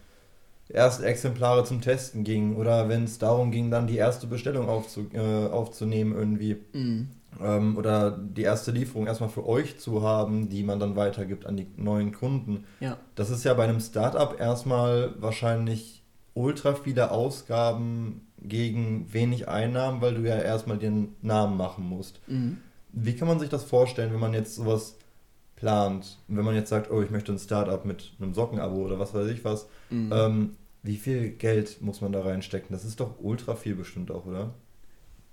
erste 0.69 1.05
Exemplare 1.05 1.65
zum 1.65 1.81
Testen 1.81 2.24
ging 2.24 2.55
oder 2.55 2.89
wenn 2.89 3.03
es 3.03 3.17
darum 3.17 3.51
ging, 3.51 3.71
dann 3.71 3.88
die 3.88 3.98
erste 3.98 4.27
Bestellung 4.27 4.69
aufzu, 4.69 5.07
äh, 5.13 5.48
aufzunehmen 5.48 6.15
irgendwie 6.15 6.57
mhm. 6.74 7.09
ähm, 7.41 7.77
oder 7.77 8.12
die 8.12 8.43
erste 8.43 8.71
Lieferung 8.71 9.07
erstmal 9.07 9.29
für 9.29 9.48
euch 9.48 9.79
zu 9.79 10.03
haben, 10.03 10.50
die 10.50 10.63
man 10.63 10.79
dann 10.79 10.95
weitergibt 10.95 11.45
an 11.45 11.57
die 11.57 11.67
neuen 11.75 12.12
Kunden. 12.12 12.65
Ja. 12.79 12.98
Das 13.15 13.29
ist 13.29 13.43
ja 13.43 13.53
bei 13.55 13.63
einem 13.63 13.79
Startup 13.79 14.39
erstmal 14.39 15.13
wahrscheinlich 15.19 16.03
ultra 16.36 16.75
viele 16.75 17.12
Ausgaben 17.12 18.27
gegen 18.41 19.12
wenig 19.12 19.48
Einnahmen, 19.48 20.01
weil 20.01 20.15
du 20.15 20.22
ja 20.22 20.38
erstmal 20.38 20.77
den 20.77 21.15
Namen 21.22 21.58
machen 21.58 21.88
musst. 21.88 22.22
Mhm. 22.27 22.58
Wie 22.91 23.15
kann 23.15 23.27
man 23.27 23.39
sich 23.39 23.50
das 23.50 23.63
vorstellen, 23.63 24.12
wenn 24.13 24.19
man 24.19 24.34
jetzt 24.34 24.55
sowas 24.55 24.96
plant? 25.55 26.17
Wenn 26.27 26.46
man 26.46 26.55
jetzt 26.55 26.69
sagt, 26.69 26.89
oh, 26.89 27.01
ich 27.01 27.10
möchte 27.10 27.31
ein 27.31 27.39
Startup 27.39 27.84
mit 27.86 28.13
einem 28.19 28.34
Sockenabo 28.34 28.77
oder 28.77 29.00
was 29.00 29.13
weiß 29.13 29.27
ich 29.29 29.43
was. 29.43 29.67
Mhm. 29.89 30.12
Ähm, 30.13 30.55
wie 30.81 30.98
viel 30.98 31.29
Geld 31.31 31.81
muss 31.81 32.01
man 32.01 32.12
da 32.12 32.22
reinstecken? 32.22 32.69
Das 32.72 32.86
ist 32.86 33.00
doch 33.00 33.15
ultra 33.19 33.55
viel 33.55 33.75
bestimmt 33.75 34.12
auch, 34.12 34.25
oder? 34.25 34.53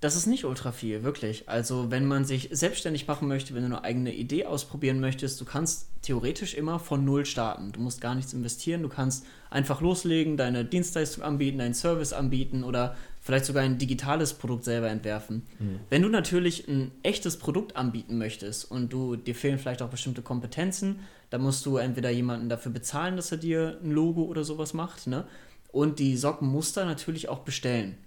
Das 0.07 0.15
ist 0.15 0.29
nicht 0.29 0.45
ultra 0.45 0.71
viel, 0.71 1.03
wirklich. 1.03 1.49
Also, 1.49 1.91
wenn 1.91 2.07
man 2.07 2.25
sich 2.25 2.49
selbstständig 2.53 3.09
machen 3.09 3.27
möchte, 3.27 3.55
wenn 3.55 3.63
du 3.63 3.67
eine 3.67 3.83
eigene 3.83 4.15
Idee 4.15 4.47
ausprobieren 4.47 5.01
möchtest, 5.01 5.41
du 5.41 5.45
kannst 5.45 5.89
theoretisch 6.03 6.55
immer 6.55 6.79
von 6.79 7.05
Null 7.05 7.27
starten. 7.27 7.73
Du 7.73 7.81
musst 7.81 8.01
gar 8.01 8.15
nichts 8.15 8.33
investieren, 8.33 8.83
du 8.83 8.89
kannst 8.89 9.27
einfach 9.51 9.81
loslegen, 9.81 10.37
deine 10.37 10.65
Dienstleistung 10.65 11.25
anbieten, 11.25 11.59
deinen 11.59 11.75
Service 11.75 12.13
anbieten 12.13 12.63
oder 12.63 12.97
vielleicht 13.21 13.47
sogar 13.47 13.65
ein 13.65 13.79
digitales 13.79 14.33
Produkt 14.35 14.63
selber 14.63 14.91
entwerfen. 14.91 15.43
Mhm. 15.59 15.81
Wenn 15.91 16.03
du 16.03 16.09
natürlich 16.09 16.69
ein 16.69 16.93
echtes 17.03 17.37
Produkt 17.37 17.75
anbieten 17.75 18.17
möchtest 18.17 18.71
und 18.71 18.93
du 18.93 19.17
dir 19.17 19.35
fehlen 19.35 19.59
vielleicht 19.59 19.83
auch 19.83 19.91
bestimmte 19.91 20.23
Kompetenzen, 20.23 21.01
dann 21.31 21.43
musst 21.43 21.67
du 21.67 21.79
entweder 21.79 22.11
jemanden 22.11 22.49
dafür 22.49 22.71
bezahlen, 22.71 23.17
dass 23.17 23.33
er 23.33 23.39
dir 23.39 23.81
ein 23.83 23.91
Logo 23.91 24.23
oder 24.23 24.45
sowas 24.45 24.73
macht, 24.73 25.09
ne? 25.09 25.27
Und 25.73 25.99
die 25.99 26.17
Sockenmuster 26.17 26.85
natürlich 26.85 27.29
auch 27.29 27.41
bestellen. 27.41 27.99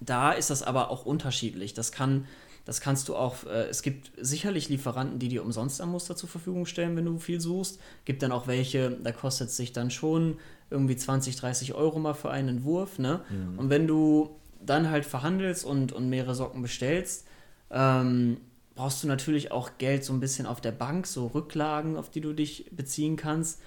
Da 0.00 0.32
ist 0.32 0.50
das 0.50 0.62
aber 0.62 0.90
auch 0.90 1.06
unterschiedlich. 1.06 1.74
Das 1.74 1.92
kann 1.92 2.26
Das 2.66 2.80
kannst 2.80 3.08
du 3.08 3.16
auch, 3.16 3.44
äh, 3.44 3.68
es 3.68 3.82
gibt 3.82 4.12
sicherlich 4.16 4.70
Lieferanten, 4.70 5.18
die 5.18 5.28
dir 5.28 5.42
umsonst 5.42 5.80
ein 5.82 5.90
Muster 5.90 6.16
zur 6.16 6.30
Verfügung 6.30 6.64
stellen, 6.64 6.96
wenn 6.96 7.04
du 7.04 7.18
viel 7.18 7.40
suchst. 7.40 7.78
Gibt 8.06 8.22
dann 8.22 8.32
auch 8.32 8.46
welche, 8.46 8.90
da 8.90 9.12
kostet 9.12 9.48
es 9.48 9.56
sich 9.56 9.72
dann 9.72 9.90
schon 9.90 10.38
irgendwie 10.70 10.96
20, 10.96 11.36
30 11.36 11.74
Euro 11.74 11.98
mal 11.98 12.14
für 12.14 12.30
einen 12.30 12.48
Entwurf. 12.48 12.98
Ne? 12.98 13.20
Mhm. 13.28 13.58
Und 13.58 13.70
wenn 13.70 13.86
du 13.86 14.36
dann 14.64 14.88
halt 14.88 15.04
verhandelst 15.04 15.64
und, 15.64 15.92
und 15.92 16.08
mehrere 16.08 16.34
Socken 16.34 16.62
bestellst, 16.62 17.26
ähm, 17.70 18.38
brauchst 18.74 19.02
du 19.02 19.08
natürlich 19.08 19.52
auch 19.52 19.72
Geld 19.78 20.04
so 20.04 20.12
ein 20.12 20.20
bisschen 20.20 20.46
auf 20.46 20.60
der 20.60 20.72
Bank, 20.72 21.06
so 21.06 21.26
Rücklagen, 21.26 21.96
auf 21.96 22.10
die 22.10 22.20
du 22.20 22.32
dich 22.32 22.70
beziehen 22.72 23.16
kannst. 23.16 23.60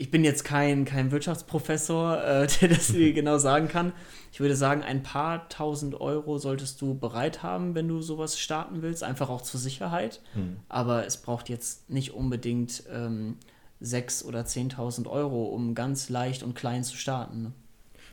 Ich 0.00 0.10
bin 0.10 0.24
jetzt 0.24 0.44
kein, 0.44 0.86
kein 0.86 1.10
Wirtschaftsprofessor, 1.10 2.24
äh, 2.24 2.46
der 2.60 2.68
das 2.70 2.88
dir 2.88 3.12
genau 3.14 3.36
sagen 3.36 3.68
kann. 3.68 3.92
Ich 4.32 4.40
würde 4.40 4.56
sagen, 4.56 4.82
ein 4.82 5.02
paar 5.02 5.48
tausend 5.50 6.00
Euro 6.00 6.38
solltest 6.38 6.80
du 6.80 6.94
bereit 6.94 7.42
haben, 7.42 7.74
wenn 7.74 7.86
du 7.86 8.00
sowas 8.00 8.38
starten 8.38 8.80
willst, 8.80 9.04
einfach 9.04 9.28
auch 9.28 9.42
zur 9.42 9.60
Sicherheit. 9.60 10.22
Hm. 10.32 10.56
Aber 10.70 11.04
es 11.04 11.18
braucht 11.18 11.50
jetzt 11.50 11.90
nicht 11.90 12.14
unbedingt 12.14 12.84
ähm, 12.90 13.36
6.000 13.82 14.24
oder 14.24 14.40
10.000 14.40 15.06
Euro, 15.06 15.44
um 15.44 15.74
ganz 15.74 16.08
leicht 16.08 16.42
und 16.42 16.54
klein 16.54 16.82
zu 16.82 16.96
starten. 16.96 17.42
Ne? 17.42 17.52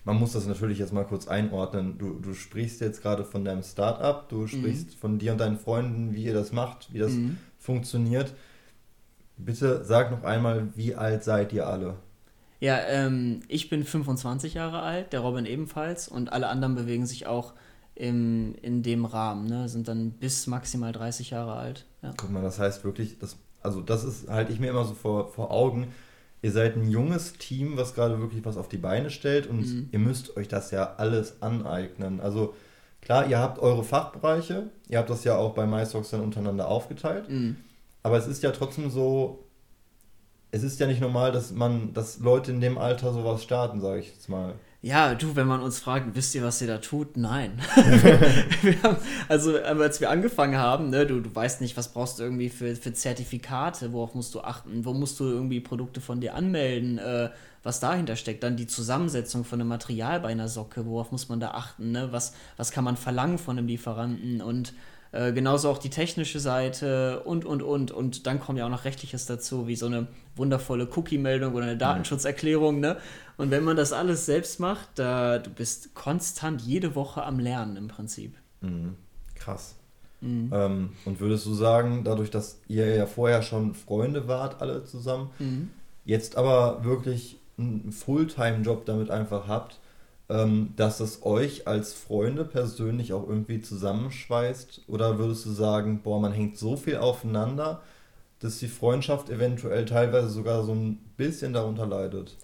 man 0.04 0.20
muss 0.20 0.32
das 0.32 0.48
natürlich 0.48 0.80
jetzt 0.80 0.94
mal 0.94 1.04
kurz 1.04 1.28
einordnen. 1.28 1.98
Du, 1.98 2.14
du 2.14 2.34
sprichst 2.34 2.80
jetzt 2.80 3.02
gerade 3.02 3.26
von 3.26 3.44
deinem 3.44 3.62
Startup, 3.62 4.28
du 4.30 4.48
sprichst 4.48 4.88
mhm. 4.88 5.00
von 5.00 5.20
dir 5.20 5.34
und 5.34 5.38
deinen 5.40 5.58
Freunden, 5.58 6.16
wie 6.16 6.24
ihr 6.24 6.34
das 6.34 6.54
macht, 6.54 6.94
wie 6.94 7.00
das 7.00 7.12
mhm. 7.12 7.38
funktioniert. 7.60 8.34
Bitte 9.38 9.84
sag 9.86 10.12
noch 10.12 10.24
einmal, 10.24 10.70
wie 10.76 10.96
alt 10.96 11.24
seid 11.24 11.54
ihr 11.54 11.68
alle? 11.68 11.96
Ja, 12.60 12.80
ähm, 12.88 13.42
ich 13.48 13.70
bin 13.70 13.84
25 13.84 14.56
Jahre 14.56 14.82
alt, 14.82 15.14
der 15.14 15.20
Robin 15.20 15.46
ebenfalls 15.46 16.08
und 16.08 16.34
alle 16.34 16.48
anderen 16.48 16.76
bewegen 16.76 17.06
sich 17.06 17.28
auch 17.28 17.54
im, 17.94 18.56
in 18.62 18.84
dem 18.84 19.06
Rahmen, 19.06 19.48
ne? 19.48 19.70
sind 19.70 19.88
dann 19.88 20.12
bis 20.12 20.48
maximal 20.48 20.92
30 20.92 21.32
Jahre 21.32 21.54
alt. 21.54 21.86
Ja. 22.02 22.14
Guck 22.18 22.32
mal, 22.32 22.44
das 22.44 22.60
heißt 22.60 22.84
wirklich, 22.84 23.20
das, 23.20 23.38
also 23.62 23.82
das 23.82 24.04
ist, 24.04 24.30
halte 24.30 24.52
ich 24.52 24.60
mir 24.60 24.70
immer 24.70 24.86
so 24.86 24.94
vor, 24.94 25.32
vor 25.32 25.52
Augen, 25.52 25.88
ihr 26.42 26.52
seid 26.52 26.76
ein 26.76 26.90
junges 26.90 27.34
Team, 27.34 27.78
was 27.78 27.96
gerade 27.96 28.20
wirklich 28.20 28.46
was 28.46 28.58
auf 28.58 28.70
die 28.70 28.78
Beine 28.78 29.10
stellt 29.10 29.48
und 29.48 29.62
mhm. 29.62 29.90
ihr 29.92 30.00
müsst 30.00 30.38
euch 30.38 30.48
das 30.48 30.72
ja 30.72 30.96
alles 30.98 31.42
aneignen. 31.42 32.22
Also 32.22 32.56
klar, 33.02 33.28
ihr 33.28 33.40
habt 33.40 33.60
eure 33.60 33.84
Fachbereiche, 33.84 34.70
ihr 34.88 34.98
habt 35.00 35.10
das 35.10 35.24
ja 35.24 35.36
auch 35.36 35.54
bei 35.54 35.66
MyStocks 35.66 36.12
dann 36.12 36.22
untereinander 36.22 36.68
aufgeteilt, 36.68 37.30
mhm. 37.30 37.58
Aber 38.08 38.18
es 38.18 38.26
ist 38.26 38.42
ja 38.42 38.52
trotzdem 38.52 38.90
so, 38.90 39.44
es 40.52 40.64
ist 40.64 40.80
ja 40.80 40.88
nicht 40.88 41.02
normal, 41.02 41.34
dass 41.34 41.52
man, 41.52 41.94
dass 41.94 42.20
Leute 42.20 42.52
in 42.52 42.62
dem 42.62 42.78
Alter 42.78 43.12
sowas 43.12 43.44
starten, 43.44 43.82
sage 43.82 44.00
ich 44.00 44.08
jetzt 44.08 44.30
mal. 44.30 44.56
Ja, 44.82 45.14
du, 45.14 45.36
wenn 45.36 45.48
man 45.48 45.60
uns 45.60 45.80
fragt, 45.80 46.16
wisst 46.16 46.34
ihr, 46.36 46.44
was 46.44 46.62
ihr 46.62 46.68
da 46.68 46.78
tut? 46.78 47.18
Nein. 47.18 47.60
haben, 48.84 48.96
also, 49.28 49.58
als 49.58 50.00
wir 50.00 50.10
angefangen 50.10 50.58
haben, 50.58 50.90
ne, 50.90 51.06
du, 51.06 51.20
du 51.20 51.36
weißt 51.36 51.60
nicht, 51.60 51.76
was 51.76 51.92
brauchst 51.92 52.20
du 52.20 52.24
irgendwie 52.24 52.48
für, 52.48 52.76
für 52.78 52.94
Zertifikate, 52.94 53.92
worauf 53.92 54.16
musst 54.16 54.34
du 54.36 54.40
achten, 54.40 54.86
wo 54.86 54.94
musst 54.94 55.20
du 55.20 55.26
irgendwie 55.26 55.60
Produkte 55.60 56.00
von 56.00 56.22
dir 56.22 56.34
anmelden, 56.36 56.98
äh, 57.00 57.30
was 57.64 57.82
dahinter 57.82 58.16
steckt. 58.16 58.44
Dann 58.44 58.56
die 58.56 58.68
Zusammensetzung 58.68 59.44
von 59.44 59.60
einem 59.60 59.68
Material 59.68 60.22
bei 60.22 60.30
einer 60.30 60.48
Socke, 60.48 60.86
worauf 60.86 61.12
muss 61.12 61.28
man 61.28 61.42
da 61.42 61.52
achten, 61.52 61.92
ne? 61.92 62.14
was, 62.14 62.34
was 62.56 62.72
kann 62.72 62.86
man 62.86 62.96
verlangen 62.96 63.40
von 63.40 63.58
einem 63.58 63.68
Lieferanten 63.68 64.42
und 64.42 64.74
äh, 65.12 65.32
genauso 65.34 65.70
auch 65.70 65.78
die 65.78 65.90
technische 65.90 66.40
Seite 66.40 67.22
und, 67.24 67.46
und, 67.46 67.64
und. 67.64 67.92
Und 67.92 68.28
dann 68.28 68.40
kommt 68.40 68.60
ja 68.60 68.66
auch 68.66 68.70
noch 68.70 68.86
Rechtliches 68.86 69.26
dazu, 69.26 69.68
wie 69.68 69.76
so 69.76 69.86
eine 69.86 70.08
wundervolle 70.36 70.88
Cookie-Meldung 70.96 71.54
oder 71.54 71.66
eine 71.66 71.78
Datenschutzerklärung. 71.78 72.80
Ne? 72.80 72.98
Und 73.38 73.52
wenn 73.52 73.64
man 73.64 73.78
das 73.78 73.94
alles 73.94 74.26
selbst 74.26 74.60
macht, 74.60 74.90
da, 74.96 75.40
du 75.40 75.50
bist 75.50 75.96
konstant 75.96 76.62
jede 76.62 76.96
Woche 76.96 77.24
am 77.24 77.40
Lernen 77.40 77.78
im 77.78 77.88
Prinzip. 77.88 78.36
Mhm. 78.62 78.96
Krass. 79.36 79.76
Mhm. 80.22 80.50
Ähm, 80.52 80.90
und 81.06 81.20
würdest 81.20 81.46
du 81.46 81.54
sagen, 81.54 82.04
dadurch, 82.04 82.32
dass 82.32 82.60
ihr 82.68 82.96
ja 82.96 83.06
vorher 83.06 83.44
schon 83.44 83.76
Freunde 83.76 84.28
wart, 84.28 84.62
alle 84.62 84.84
zusammen, 84.84 85.30
mhm. 85.40 85.70
jetzt 86.06 86.38
aber 86.38 86.84
wirklich 86.84 87.40
einen 87.58 87.92
Fulltime-Job 87.92 88.86
damit 88.86 89.12
einfach 89.12 89.48
habt, 89.48 89.80
ähm, 90.30 90.74
dass 90.76 91.00
es 91.00 91.24
euch 91.24 91.68
als 91.68 91.94
Freunde 91.94 92.44
persönlich 92.44 93.14
auch 93.14 93.28
irgendwie 93.28 93.62
zusammenschweißt? 93.62 94.84
Oder 94.88 95.18
würdest 95.18 95.46
du 95.46 95.52
sagen, 95.52 96.02
boah, 96.04 96.20
man 96.20 96.34
hängt 96.34 96.58
so 96.58 96.76
viel 96.76 96.98
aufeinander, 96.98 97.82
dass 98.40 98.60
die 98.60 98.68
Freundschaft 98.68 99.30
eventuell 99.30 99.86
teilweise 99.86 100.30
sogar 100.30 100.64
so 100.64 100.74
ein 100.74 100.98
bisschen 101.16 101.54
darunter 101.54 101.86
leidet? 101.86 102.36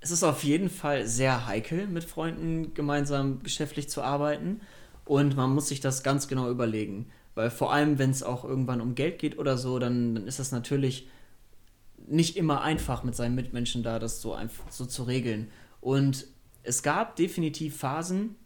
Es 0.00 0.10
ist 0.10 0.22
auf 0.22 0.44
jeden 0.44 0.70
Fall 0.70 1.06
sehr 1.06 1.46
heikel, 1.46 1.86
mit 1.86 2.04
Freunden 2.04 2.74
gemeinsam 2.74 3.42
geschäftlich 3.42 3.88
zu 3.88 4.02
arbeiten. 4.02 4.60
Und 5.04 5.36
man 5.36 5.50
muss 5.50 5.68
sich 5.68 5.80
das 5.80 6.02
ganz 6.02 6.28
genau 6.28 6.50
überlegen. 6.50 7.10
Weil 7.34 7.50
vor 7.50 7.72
allem, 7.72 7.98
wenn 7.98 8.10
es 8.10 8.22
auch 8.22 8.44
irgendwann 8.44 8.80
um 8.80 8.94
Geld 8.94 9.18
geht 9.18 9.38
oder 9.38 9.56
so, 9.56 9.78
dann, 9.78 10.14
dann 10.14 10.26
ist 10.26 10.38
das 10.38 10.52
natürlich 10.52 11.08
nicht 12.06 12.36
immer 12.36 12.62
einfach 12.62 13.04
mit 13.04 13.14
seinen 13.14 13.34
Mitmenschen 13.34 13.82
da, 13.82 13.98
das 13.98 14.20
so 14.20 14.34
einfach 14.34 14.70
so 14.70 14.86
zu 14.86 15.04
regeln. 15.04 15.48
Und 15.80 16.26
es 16.68 16.82
gab 16.82 17.16
definitiv 17.16 17.76
Phasen, 17.76 18.36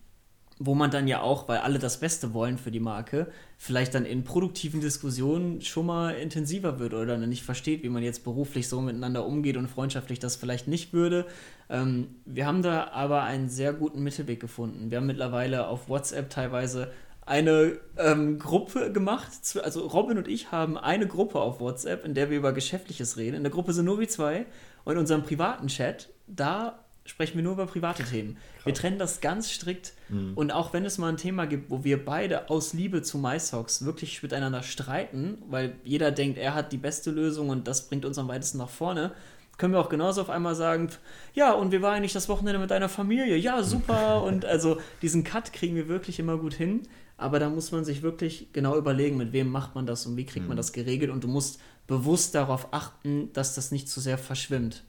wo 0.59 0.75
man 0.75 0.91
dann 0.91 1.09
ja 1.09 1.21
auch, 1.21 1.49
weil 1.49 1.59
alle 1.59 1.79
das 1.79 1.99
Beste 1.99 2.35
wollen 2.35 2.57
für 2.57 2.71
die 2.71 2.81
Marke, 2.81 3.26
vielleicht 3.59 3.95
dann 3.95 4.05
in 4.05 4.23
produktiven 4.23 4.81
Diskussionen 4.81 5.61
schon 5.61 5.87
mal 5.87 6.14
intensiver 6.14 6.79
wird 6.79 6.95
oder 6.95 7.07
dann 7.19 7.29
nicht 7.29 7.43
versteht, 7.43 7.83
wie 7.83 7.88
man 7.88 8.02
jetzt 8.02 8.23
beruflich 8.23 8.69
so 8.69 8.81
miteinander 8.81 9.26
umgeht 9.26 9.57
und 9.57 9.69
freundschaftlich 9.69 10.21
das 10.21 10.37
vielleicht 10.37 10.69
nicht 10.69 10.93
würde. 10.93 11.26
Ähm, 11.69 12.14
wir 12.25 12.47
haben 12.47 12.62
da 12.62 12.88
aber 12.93 13.23
einen 13.23 13.49
sehr 13.49 13.73
guten 13.73 14.02
Mittelweg 14.02 14.41
gefunden. 14.41 14.91
Wir 14.91 14.99
haben 14.99 15.07
mittlerweile 15.07 15.67
auf 15.67 15.88
WhatsApp 15.88 16.31
teilweise 16.31 16.93
eine 17.25 17.79
ähm, 17.97 18.38
Gruppe 18.38 18.93
gemacht. 18.93 19.31
Also 19.62 19.87
Robin 19.87 20.19
und 20.19 20.29
ich 20.29 20.52
haben 20.52 20.76
eine 20.76 21.07
Gruppe 21.07 21.41
auf 21.41 21.61
WhatsApp, 21.61 22.05
in 22.05 22.14
der 22.14 22.31
wir 22.31 22.38
über 22.38 22.52
Geschäftliches 22.52 23.17
reden. 23.17 23.37
In 23.37 23.43
der 23.43 23.52
Gruppe 23.52 23.73
sind 23.73 23.85
nur 23.85 23.99
wir 23.99 24.09
zwei. 24.09 24.47
Und 24.85 24.93
in 24.93 24.99
unserem 24.99 25.23
privaten 25.23 25.69
Chat, 25.69 26.11
da 26.26 26.85
sprechen 27.04 27.37
wir 27.37 27.42
nur 27.42 27.54
über 27.54 27.66
private 27.66 28.04
Themen. 28.04 28.37
Krass. 28.54 28.66
Wir 28.66 28.75
trennen 28.75 28.99
das 28.99 29.21
ganz 29.21 29.50
strikt. 29.50 29.94
Mhm. 30.09 30.32
Und 30.35 30.50
auch 30.52 30.73
wenn 30.73 30.85
es 30.85 30.99
mal 30.99 31.09
ein 31.09 31.16
Thema 31.16 31.47
gibt, 31.47 31.71
wo 31.71 31.85
wir 31.85 32.04
beide 32.04 32.49
aus 32.50 32.73
Liebe 32.73 33.02
zu 33.02 33.18
MySocks 33.18 33.85
wirklich 33.85 34.23
miteinander 34.23 34.62
streiten, 34.62 35.38
weil 35.49 35.76
jeder 35.85 36.11
denkt, 36.11 36.38
er 36.38 36.54
hat 36.54 36.73
die 36.73 36.78
beste 36.78 37.11
Lösung 37.11 37.49
und 37.49 37.66
das 37.66 37.88
bringt 37.88 38.04
uns 38.04 38.18
am 38.18 38.28
weitesten 38.28 38.59
nach 38.59 38.71
vorne, 38.71 39.12
können 39.59 39.75
wir 39.75 39.80
auch 39.80 39.90
genauso 39.90 40.23
auf 40.23 40.30
einmal 40.30 40.54
sagen, 40.54 40.88
ja, 41.35 41.52
und 41.52 41.73
wir 41.73 41.82
waren 41.82 41.94
eigentlich 41.94 42.14
das 42.14 42.28
Wochenende 42.28 42.59
mit 42.59 42.71
deiner 42.71 42.88
Familie, 42.88 43.37
ja, 43.37 43.62
super. 43.62 44.23
und 44.25 44.44
also 44.44 44.78
diesen 45.02 45.25
Cut 45.25 45.52
kriegen 45.52 45.76
wir 45.76 45.88
wirklich 45.88 46.18
immer 46.18 46.37
gut 46.38 46.54
hin. 46.54 46.82
Aber 47.18 47.38
da 47.38 47.49
muss 47.49 47.71
man 47.71 47.85
sich 47.85 48.02
wirklich 48.02 48.49
genau 48.52 48.76
überlegen, 48.76 49.16
mit 49.16 49.32
wem 49.32 49.49
macht 49.49 49.76
man 49.76 49.87
das 49.87 50.06
und 50.06 50.16
wie 50.16 50.25
kriegt 50.25 50.44
mhm. 50.44 50.49
man 50.49 50.56
das 50.56 50.73
geregelt. 50.73 51.11
Und 51.11 51.23
du 51.23 51.28
musst 51.28 51.61
bewusst 51.87 52.35
darauf 52.35 52.73
achten, 52.73 53.32
dass 53.32 53.54
das 53.54 53.71
nicht 53.71 53.88
zu 53.88 54.00
sehr 54.00 54.18
verschwimmt. 54.18 54.82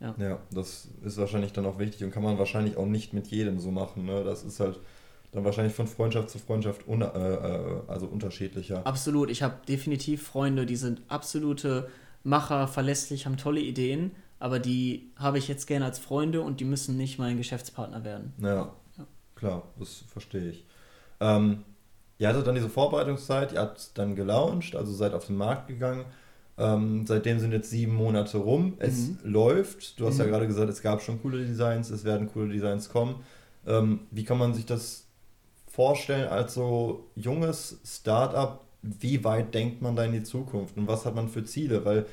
Ja. 0.00 0.14
ja, 0.18 0.38
das 0.50 0.88
ist 1.02 1.16
wahrscheinlich 1.16 1.52
dann 1.52 1.64
auch 1.64 1.78
wichtig 1.78 2.04
und 2.04 2.10
kann 2.10 2.22
man 2.22 2.38
wahrscheinlich 2.38 2.76
auch 2.76 2.86
nicht 2.86 3.14
mit 3.14 3.28
jedem 3.28 3.58
so 3.58 3.70
machen. 3.70 4.04
Ne? 4.04 4.24
Das 4.24 4.42
ist 4.42 4.60
halt 4.60 4.78
dann 5.32 5.44
wahrscheinlich 5.44 5.74
von 5.74 5.86
Freundschaft 5.86 6.30
zu 6.30 6.38
Freundschaft 6.38 6.86
un, 6.86 7.02
äh, 7.02 7.06
äh, 7.06 7.80
also 7.88 8.06
unterschiedlicher. 8.06 8.86
Absolut. 8.86 9.30
Ich 9.30 9.42
habe 9.42 9.54
definitiv 9.66 10.22
Freunde, 10.22 10.66
die 10.66 10.76
sind 10.76 11.02
absolute 11.08 11.88
Macher, 12.24 12.68
verlässlich, 12.68 13.24
haben 13.24 13.36
tolle 13.36 13.60
Ideen, 13.60 14.12
aber 14.38 14.58
die 14.58 15.12
habe 15.16 15.38
ich 15.38 15.48
jetzt 15.48 15.66
gerne 15.66 15.84
als 15.84 15.98
Freunde 15.98 16.42
und 16.42 16.60
die 16.60 16.64
müssen 16.64 16.96
nicht 16.96 17.18
mein 17.18 17.36
Geschäftspartner 17.36 18.04
werden. 18.04 18.34
Ja, 18.38 18.72
ja. 18.98 19.06
klar, 19.34 19.62
das 19.78 20.04
verstehe 20.08 20.50
ich. 20.50 20.66
Ähm, 21.20 21.64
ihr 22.18 22.28
hattet 22.28 22.46
dann 22.46 22.54
diese 22.54 22.68
Vorbereitungszeit, 22.68 23.52
ihr 23.52 23.60
habt 23.60 23.96
dann 23.96 24.16
gelauncht, 24.16 24.74
also 24.74 24.92
seid 24.92 25.14
auf 25.14 25.26
den 25.26 25.36
Markt 25.36 25.68
gegangen. 25.68 26.04
Ähm, 26.58 27.04
seitdem 27.06 27.38
sind 27.38 27.52
jetzt 27.52 27.70
sieben 27.70 27.94
Monate 27.94 28.38
rum. 28.38 28.74
Es 28.78 29.08
mhm. 29.08 29.18
läuft. 29.24 30.00
Du 30.00 30.06
hast 30.06 30.14
mhm. 30.14 30.20
ja 30.20 30.26
gerade 30.26 30.46
gesagt, 30.46 30.70
es 30.70 30.82
gab 30.82 31.02
schon 31.02 31.20
coole 31.20 31.44
Designs, 31.44 31.90
es 31.90 32.04
werden 32.04 32.28
coole 32.32 32.52
Designs 32.52 32.88
kommen. 32.88 33.16
Ähm, 33.66 34.00
wie 34.10 34.24
kann 34.24 34.38
man 34.38 34.54
sich 34.54 34.64
das 34.64 35.06
vorstellen 35.66 36.28
als 36.28 36.54
so 36.54 37.10
junges 37.14 37.80
Startup? 37.84 38.60
Wie 38.82 39.24
weit 39.24 39.52
denkt 39.52 39.82
man 39.82 39.96
da 39.96 40.04
in 40.04 40.12
die 40.12 40.22
Zukunft 40.22 40.76
und 40.76 40.86
was 40.86 41.04
hat 41.04 41.14
man 41.14 41.28
für 41.28 41.44
Ziele? 41.44 41.84
Weil 41.84 42.06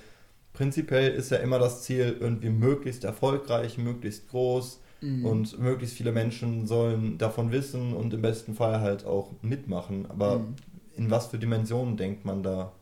prinzipiell 0.54 1.14
ist 1.14 1.32
ja 1.32 1.38
immer 1.38 1.60
das 1.60 1.84
Ziel, 1.84 2.18
irgendwie 2.20 2.50
möglichst 2.50 3.04
erfolgreich, 3.04 3.78
möglichst 3.78 4.30
groß 4.30 4.82
mhm. 5.02 5.26
und 5.26 5.60
möglichst 5.60 5.96
viele 5.96 6.12
Menschen 6.12 6.68
sollen 6.68 7.18
davon 7.18 7.52
wissen 7.52 7.94
und 7.94 8.14
im 8.14 8.22
besten 8.22 8.56
Fall 8.56 8.82
halt 8.82 9.06
auch 9.06 9.32
mitmachen. 9.42 10.06
Aber 10.10 10.40
mhm. 10.40 10.56
in 10.96 11.12
was 11.12 11.28
für 11.28 11.38
Dimensionen 11.38 11.96
denkt 11.96 12.26
man 12.26 12.44
da? 12.44 12.74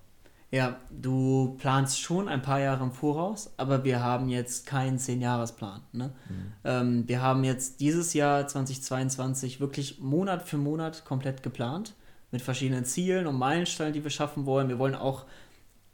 Ja, 0.51 0.75
du 0.89 1.55
planst 1.59 2.01
schon 2.01 2.27
ein 2.27 2.41
paar 2.41 2.59
Jahre 2.59 2.83
im 2.83 2.91
Voraus, 2.91 3.53
aber 3.55 3.85
wir 3.85 4.03
haben 4.03 4.27
jetzt 4.27 4.65
keinen 4.65 4.99
Zehn-Jahres-Plan. 4.99 5.81
Ne? 5.93 6.11
Mhm. 6.27 6.53
Ähm, 6.65 7.07
wir 7.07 7.21
haben 7.21 7.45
jetzt 7.45 7.79
dieses 7.79 8.13
Jahr 8.13 8.45
2022 8.45 9.61
wirklich 9.61 10.01
Monat 10.01 10.43
für 10.43 10.57
Monat 10.57 11.05
komplett 11.05 11.41
geplant 11.41 11.93
mit 12.31 12.41
verschiedenen 12.41 12.83
Zielen 12.83 13.27
und 13.27 13.37
Meilensteinen, 13.37 13.93
die 13.93 14.03
wir 14.03 14.11
schaffen 14.11 14.45
wollen. 14.45 14.67
Wir 14.67 14.77
wollen 14.77 14.95
auch 14.95 15.25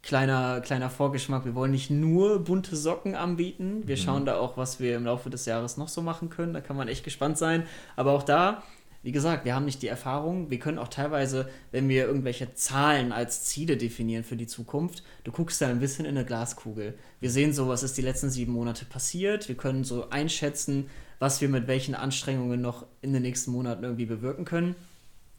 kleiner, 0.02 0.60
kleiner 0.62 0.90
Vorgeschmack, 0.90 1.46
wir 1.46 1.54
wollen 1.54 1.72
nicht 1.72 1.92
nur 1.92 2.44
bunte 2.44 2.76
Socken 2.76 3.14
anbieten. 3.14 3.84
Wir 3.86 3.96
mhm. 3.96 4.02
schauen 4.02 4.26
da 4.26 4.40
auch, 4.40 4.58
was 4.58 4.80
wir 4.80 4.96
im 4.96 5.06
Laufe 5.06 5.30
des 5.30 5.46
Jahres 5.46 5.78
noch 5.78 5.88
so 5.88 6.02
machen 6.02 6.32
können. 6.32 6.54
Da 6.54 6.62
kann 6.62 6.78
man 6.78 6.88
echt 6.88 7.04
gespannt 7.04 7.38
sein. 7.38 7.68
Aber 7.96 8.14
auch 8.14 8.24
da 8.24 8.64
wie 9.04 9.12
gesagt, 9.12 9.46
wir 9.46 9.56
haben 9.56 9.66
nicht 9.66 9.82
die 9.82 9.88
Erfahrung. 9.88 10.50
Wir 10.50 10.60
können 10.60 10.80
auch 10.80 10.88
teilweise, 10.88 11.50
wenn 11.72 11.88
wir 11.88 12.06
irgendwelche 12.06 12.54
Zahlen 12.56 13.12
als 13.12 13.46
Ziele 13.46 13.77
definieren 13.77 14.24
für 14.24 14.36
die 14.36 14.48
Zukunft, 14.48 15.04
du 15.24 15.32
guckst 15.32 15.62
da 15.62 15.68
ein 15.68 15.80
bisschen 15.80 16.06
in 16.06 16.18
eine 16.18 16.25
Glaskugel. 16.25 16.98
Wir 17.20 17.32
sehen 17.32 17.54
so, 17.54 17.68
was 17.68 17.84
ist 17.84 17.98
die 17.98 18.01
letzten 18.01 18.30
sieben 18.30 18.54
Monate 18.54 18.86
passiert. 18.86 19.48
Wir 19.48 19.56
können 19.56 19.84
so 19.84 20.10
einschätzen, 20.10 20.89
was 21.20 21.42
wir 21.42 21.50
mit 21.50 21.68
welchen 21.68 21.96
Anstrengungen 21.96 22.62
noch 22.62 22.86
in 23.01 23.13
den 23.13 23.22
nächsten 23.22 23.51
Monaten 23.51 23.84
irgendwie 23.84 24.06
bewirken 24.06 24.46
können. 24.46 24.75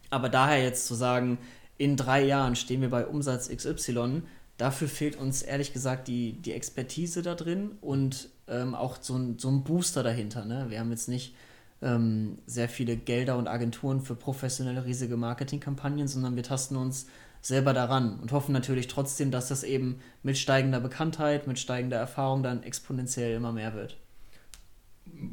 Aber 0.09 0.29
daher 0.29 0.63
jetzt 0.63 0.87
zu 0.87 0.95
sagen, 0.95 1.37
in 1.77 1.95
drei 1.95 2.25
Jahren 2.25 2.55
stehen 2.55 2.81
wir 2.81 2.89
bei 2.89 3.05
Umsatz 3.05 3.49
XY, 3.49 4.23
dafür 4.57 4.87
fehlt 4.87 5.15
uns 5.15 5.41
ehrlich 5.41 5.73
gesagt 5.73 6.07
die, 6.07 6.33
die 6.33 6.51
Expertise 6.51 7.21
da 7.21 7.35
drin 7.35 7.71
und 7.81 8.29
ähm, 8.47 8.75
auch 8.75 8.97
so 8.99 9.15
ein, 9.15 9.39
so 9.39 9.49
ein 9.49 9.63
Booster 9.63 10.03
dahinter. 10.03 10.45
Ne? 10.45 10.65
Wir 10.69 10.79
haben 10.79 10.91
jetzt 10.91 11.07
nicht 11.07 11.33
ähm, 11.81 12.39
sehr 12.45 12.69
viele 12.69 12.97
Gelder 12.97 13.37
und 13.37 13.47
Agenturen 13.47 14.01
für 14.01 14.15
professionelle, 14.15 14.85
riesige 14.85 15.17
Marketingkampagnen, 15.17 16.07
sondern 16.07 16.35
wir 16.35 16.43
tasten 16.43 16.75
uns 16.75 17.07
selber 17.41 17.73
daran 17.73 18.19
und 18.19 18.31
hoffen 18.31 18.51
natürlich 18.51 18.87
trotzdem, 18.87 19.31
dass 19.31 19.47
das 19.47 19.63
eben 19.63 19.99
mit 20.23 20.37
steigender 20.37 20.81
Bekanntheit, 20.81 21.47
mit 21.47 21.57
steigender 21.57 21.97
Erfahrung 21.97 22.43
dann 22.43 22.63
exponentiell 22.63 23.35
immer 23.35 23.53
mehr 23.53 23.73
wird. 23.73 23.97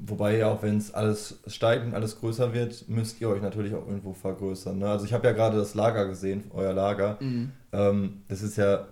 Wobei 0.06 0.38
ja 0.38 0.50
auch, 0.50 0.62
wenn 0.62 0.78
es 0.78 0.94
alles 0.94 1.40
steigt 1.46 1.84
und 1.84 1.94
alles 1.94 2.18
größer 2.18 2.54
wird, 2.54 2.88
müsst 2.88 3.20
ihr 3.20 3.28
euch 3.28 3.42
natürlich 3.42 3.74
auch 3.74 3.86
irgendwo 3.86 4.12
vergrößern. 4.12 4.78
Ne? 4.78 4.88
Also 4.88 5.04
ich 5.04 5.12
habe 5.12 5.26
ja 5.26 5.32
gerade 5.32 5.56
das 5.58 5.74
Lager 5.74 6.06
gesehen, 6.06 6.44
euer 6.54 6.72
Lager. 6.72 7.18
Mhm. 7.20 7.52
Ähm, 7.72 8.22
das 8.28 8.42
ist 8.42 8.56
ja 8.56 8.86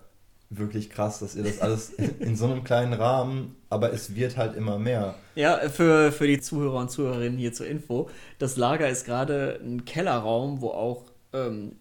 wirklich 0.49 0.89
krass, 0.89 1.19
dass 1.19 1.35
ihr 1.35 1.43
das 1.43 1.59
alles 1.59 1.89
in 2.19 2.35
so 2.35 2.45
einem 2.45 2.63
kleinen 2.63 2.93
Rahmen, 2.93 3.55
aber 3.69 3.93
es 3.93 4.15
wird 4.15 4.37
halt 4.37 4.55
immer 4.55 4.77
mehr. 4.77 5.15
Ja, 5.35 5.57
für, 5.69 6.11
für 6.11 6.27
die 6.27 6.39
Zuhörer 6.39 6.79
und 6.79 6.91
Zuhörerinnen 6.91 7.37
hier 7.37 7.53
zur 7.53 7.67
Info, 7.67 8.09
das 8.39 8.57
Lager 8.57 8.89
ist 8.89 9.05
gerade 9.05 9.59
ein 9.63 9.85
Kellerraum, 9.85 10.61
wo 10.61 10.69
auch 10.69 11.05
ähm, 11.33 11.73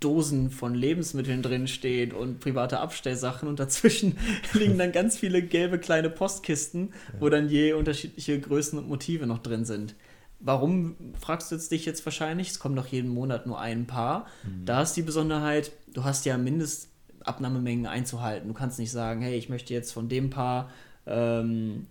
Dosen 0.00 0.50
von 0.50 0.74
Lebensmitteln 0.74 1.42
drin 1.42 1.68
stehen 1.68 2.12
und 2.12 2.40
private 2.40 2.80
Abstellsachen 2.80 3.48
und 3.48 3.60
dazwischen 3.60 4.16
liegen 4.54 4.78
dann 4.78 4.92
ganz 4.92 5.18
viele 5.18 5.42
gelbe 5.42 5.78
kleine 5.78 6.08
Postkisten, 6.08 6.92
ja. 7.12 7.20
wo 7.20 7.28
dann 7.28 7.48
je 7.48 7.74
unterschiedliche 7.74 8.40
Größen 8.40 8.78
und 8.78 8.88
Motive 8.88 9.26
noch 9.26 9.38
drin 9.38 9.64
sind. 9.64 9.94
Warum 10.38 10.96
fragst 11.18 11.50
du 11.50 11.56
jetzt 11.56 11.72
dich 11.72 11.86
jetzt 11.86 12.04
wahrscheinlich? 12.04 12.50
Es 12.50 12.58
kommen 12.58 12.76
doch 12.76 12.86
jeden 12.86 13.10
Monat 13.10 13.46
nur 13.46 13.58
ein 13.58 13.86
Paar. 13.86 14.26
Mhm. 14.44 14.66
Da 14.66 14.82
ist 14.82 14.94
die 14.94 15.02
Besonderheit, 15.02 15.72
du 15.92 16.04
hast 16.04 16.24
ja 16.26 16.36
mindestens 16.38 16.90
Abnahmemengen 17.26 17.86
einzuhalten. 17.86 18.48
Du 18.48 18.54
kannst 18.54 18.78
nicht 18.78 18.90
sagen, 18.90 19.22
hey, 19.22 19.36
ich 19.36 19.48
möchte 19.48 19.74
jetzt 19.74 19.92
von 19.92 20.08
dem 20.08 20.30
Paar 20.30 20.70
ähm, 21.06 21.86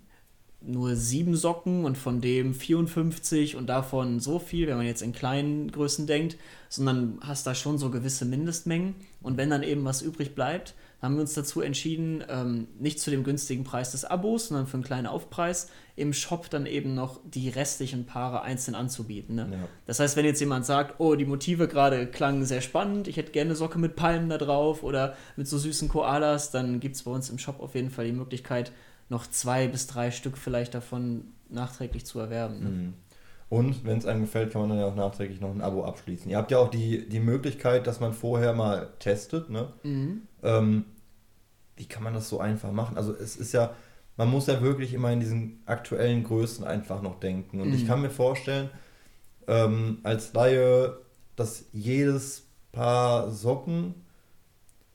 nur 0.62 0.96
sieben 0.96 1.36
Socken 1.36 1.86
und 1.86 1.98
von 1.98 2.22
dem 2.22 2.54
54 2.54 3.56
und 3.56 3.68
davon 3.68 4.20
so 4.20 4.40
viel, 4.40 4.68
wenn 4.68 4.78
man 4.78 4.86
jetzt 4.86 5.02
in 5.02 5.14
kleinen 5.14 5.72
Größen 5.72 6.08
denkt, 6.08 6.38
sondern 6.70 7.20
hast 7.22 7.46
da 7.46 7.54
schon 7.54 7.78
so 7.78 7.92
gewisse 7.92 8.26
Mindestmengen. 8.26 8.96
Und 9.22 9.38
wenn 9.38 9.50
dann 9.50 9.64
eben 9.64 9.86
was 9.86 10.02
übrig 10.02 10.36
bleibt, 10.36 10.74
haben 11.02 11.16
wir 11.16 11.22
uns 11.22 11.34
dazu 11.34 11.62
entschieden, 11.62 12.24
ähm, 12.30 12.68
nicht 12.80 13.00
zu 13.00 13.12
dem 13.12 13.24
günstigen 13.24 13.64
Preis 13.64 13.92
des 13.92 14.06
Abos, 14.06 14.48
sondern 14.48 14.68
für 14.68 14.76
einen 14.76 14.84
kleinen 14.84 15.08
Aufpreis 15.08 15.70
im 15.96 16.12
Shop 16.12 16.50
dann 16.50 16.66
eben 16.66 16.94
noch 16.94 17.22
die 17.24 17.50
restlichen 17.50 18.06
Paare 18.06 18.42
einzeln 18.42 18.76
anzubieten. 18.76 19.36
Ne? 19.36 19.48
Ja. 19.52 19.70
Das 19.86 20.00
heißt, 20.00 20.18
wenn 20.18 20.26
jetzt 20.26 20.42
jemand 20.42 20.66
sagt, 20.66 21.00
oh, 21.00 21.16
die 21.16 21.26
Motive 21.26 21.68
gerade 21.68 22.08
klangen 22.08 22.44
sehr 22.46 22.62
spannend, 22.62 23.08
ich 23.08 23.16
hätte 23.16 23.32
gerne 23.32 23.52
eine 23.52 23.56
Socke 23.56 23.80
mit 23.80 23.96
Palmen 23.96 24.30
da 24.30 24.38
drauf 24.38 24.84
oder 24.84 25.16
mit 25.38 25.48
so 25.48 25.58
süßen 25.58 25.88
Koalas, 25.88 26.52
dann 26.52 26.82
gibt 26.82 26.96
es 26.96 27.04
bei 27.04 27.12
uns 27.12 27.30
im 27.30 27.38
Shop 27.38 27.62
auf 27.62 27.76
jeden 27.76 27.92
Fall 27.92 28.06
die 28.06 28.12
Möglichkeit, 28.12 28.74
noch 29.08 29.28
zwei 29.28 29.68
bis 29.68 29.88
drei 29.88 30.12
Stück 30.12 30.38
vielleicht 30.38 30.74
davon 30.74 31.26
nachträglich 31.50 32.06
zu 32.06 32.20
erwerben. 32.20 32.60
Ne? 32.60 32.70
Mhm. 32.70 32.94
Und 33.48 33.86
wenn 33.86 33.98
es 33.98 34.06
einem 34.06 34.22
gefällt, 34.22 34.52
kann 34.52 34.62
man 34.62 34.72
dann 34.72 34.80
ja 34.80 34.86
auch 34.86 34.96
nachträglich 34.96 35.40
noch 35.40 35.52
ein 35.52 35.62
Abo 35.62 35.86
abschließen. 35.86 36.30
Ihr 36.30 36.38
habt 36.38 36.52
ja 36.52 36.58
auch 36.58 36.70
die, 36.70 37.08
die 37.08 37.20
Möglichkeit, 37.20 37.88
dass 37.88 38.00
man 38.00 38.12
vorher 38.12 38.54
mal 38.54 38.90
testet. 39.00 39.50
Ne? 39.50 39.72
Mhm. 39.84 40.24
Ähm, 40.44 40.86
wie 41.78 41.86
kann 41.86 42.04
man 42.04 42.14
das 42.14 42.28
so 42.28 42.40
einfach 42.40 42.72
machen? 42.72 42.98
Also 42.98 43.14
es 43.14 43.36
ist 43.36 43.54
ja, 43.54 43.74
man 44.18 44.30
muss 44.30 44.48
ja 44.48 44.62
wirklich 44.62 44.94
immer 44.94 45.12
in 45.12 45.20
diesen 45.20 45.62
aktuellen 45.66 46.24
Größen 46.24 46.66
einfach 46.66 47.02
noch 47.02 47.20
denken. 47.20 47.60
Und 47.60 47.70
mhm. 47.70 47.76
ich 47.76 47.88
kann 47.88 48.02
mir 48.02 48.10
vorstellen, 48.10 48.70
ähm, 49.48 50.00
als 50.04 50.34
Laie, 50.34 50.98
dass 51.36 51.66
jedes 51.74 52.48
Paar 52.72 53.32
Socken, 53.32 53.94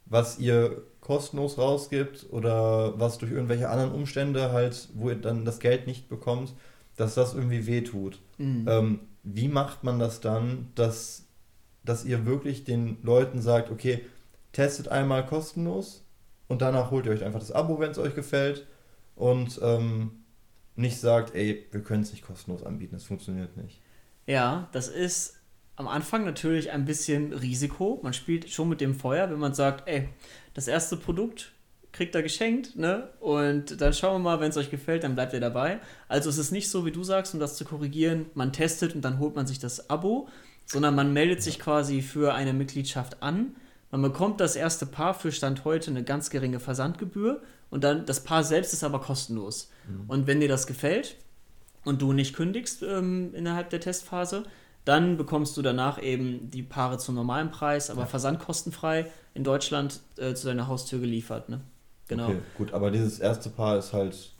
was 0.07 0.39
ihr 0.39 0.83
kostenlos 1.01 1.59
rausgibt 1.59 2.27
oder 2.31 2.99
was 2.99 3.19
durch 3.19 3.33
irgendwelche 3.33 3.69
anderen 3.69 3.93
Umstände 3.93 4.53
halt, 4.53 4.89
wo 4.95 5.11
ihr 5.11 5.17
dann 5.17 5.45
das 5.45 5.61
Geld 5.61 5.87
nicht 5.87 6.09
bekommt, 6.09 6.53
dass 6.97 7.15
das 7.15 7.35
irgendwie 7.35 7.67
wehtut. 7.67 8.19
Mhm. 8.39 8.67
Ähm, 8.69 9.01
wie 9.23 9.49
macht 9.49 9.85
man 9.85 9.99
das 9.99 10.21
dann, 10.21 10.69
dass, 10.75 11.25
dass 11.85 12.05
ihr 12.05 12.27
wirklich 12.27 12.65
den 12.65 12.99
Leuten 13.03 13.41
sagt, 13.41 13.71
okay, 13.71 14.05
testet 14.53 14.89
einmal 14.89 15.25
kostenlos 15.27 16.05
und 16.49 16.63
danach 16.63 16.91
holt 16.91 17.07
ihr 17.07 17.13
euch 17.13 17.25
einfach 17.25 17.39
das 17.41 17.53
Abo, 17.53 17.79
wenn 17.79 17.91
es 17.91 17.99
euch 17.99 18.15
gefällt 18.15 18.67
und 19.21 19.61
ähm, 19.63 20.25
nicht 20.77 20.99
sagt, 20.99 21.35
ey, 21.35 21.67
wir 21.71 21.83
können 21.83 22.03
es 22.03 22.13
nicht 22.13 22.25
kostenlos 22.25 22.63
anbieten, 22.63 22.95
das 22.95 23.05
funktioniert 23.05 23.57
nicht. 23.57 23.81
Ja, 24.27 24.69
das 24.73 24.89
ist 24.89 25.39
am 25.77 25.89
Anfang 25.89 26.25
natürlich 26.25 26.71
ein 26.71 26.85
bisschen 26.85 27.33
Risiko. 27.33 28.01
Man 28.03 28.13
spielt 28.13 28.49
schon 28.51 28.69
mit 28.69 28.81
dem 28.81 28.95
Feuer, 28.95 29.31
wenn 29.31 29.39
man 29.39 29.55
sagt, 29.55 29.89
ey, 29.89 30.09
das 30.55 30.69
erste 30.69 30.97
Produkt 30.97 31.53
kriegt 31.93 32.15
er 32.15 32.23
geschenkt, 32.23 32.77
ne? 32.77 33.11
Und 33.21 33.81
dann 33.81 33.93
schauen 33.93 34.15
wir 34.15 34.31
mal, 34.31 34.41
wenn 34.41 34.51
es 34.51 34.57
euch 34.57 34.71
gefällt, 34.71 35.05
dann 35.05 35.15
bleibt 35.15 35.33
ihr 35.33 35.41
dabei. 35.41 35.81
Also 36.09 36.31
es 36.31 36.39
ist 36.39 36.53
nicht 36.53 36.71
so, 36.71 36.87
wie 36.87 36.93
du 36.93 37.03
sagst, 37.03 37.35
um 37.35 37.41
das 37.41 37.57
zu 37.57 37.65
korrigieren, 37.65 38.27
man 38.35 38.53
testet 38.53 38.95
und 38.95 39.03
dann 39.03 39.19
holt 39.19 39.35
man 39.35 39.47
sich 39.47 39.59
das 39.59 39.91
Abo, 39.91 40.29
sondern 40.67 40.95
man 40.95 41.13
meldet 41.13 41.43
sich 41.43 41.59
quasi 41.59 42.01
für 42.01 42.33
eine 42.33 42.53
Mitgliedschaft 42.53 43.23
an. 43.23 43.57
Man 43.91 44.03
bekommt 44.03 44.41
das 44.41 44.57
erste 44.57 44.87
Paar 44.87 45.15
für 45.15 45.33
Stand 45.33 45.65
heute 45.65 45.91
eine 45.91 46.05
ganz 46.05 46.31
geringe 46.31 46.61
Versandgebühr 46.61 47.43
und 47.71 47.85
dann 47.85 48.07
das 48.07 48.23
Paar 48.25 48.45
selbst 48.45 48.73
ist 48.73 48.85
aber 48.85 49.01
kostenlos. 49.01 49.71
Mhm. 49.89 50.05
Und 50.09 50.27
wenn 50.27 50.41
dir 50.41 50.49
das 50.49 50.67
gefällt 50.67 51.17
und 51.85 52.03
du 52.03 52.13
nicht 52.13 52.35
kündigst 52.35 52.83
ähm, 52.83 53.35
innerhalb 53.35 53.71
der 53.71 53.81
Testphase, 53.81 54.45
dann 54.85 55.17
bekommst 55.17 55.57
du 55.57 55.63
danach 55.63 56.03
eben 56.03 56.51
die 56.51 56.63
Paare 56.63 56.99
zum 56.99 57.15
normalen 57.15 57.51
Preis, 57.51 57.91
aber 57.91 58.03
ja. 58.03 58.07
versandkostenfrei 58.07 59.11
in 59.35 59.45
Deutschland 59.45 60.01
äh, 60.17 60.35
zu 60.35 60.47
deiner 60.47 60.69
Haustür 60.69 61.01
geliefert. 61.01 61.49
Ne? 61.49 61.61
Genau. 62.09 62.29
Okay, 62.29 62.39
gut, 62.57 62.73
aber 62.73 62.91
dieses 62.91 63.21
erste 63.21 63.51
Paar 63.51 63.79
ist 63.79 63.93
halt, 63.93 64.33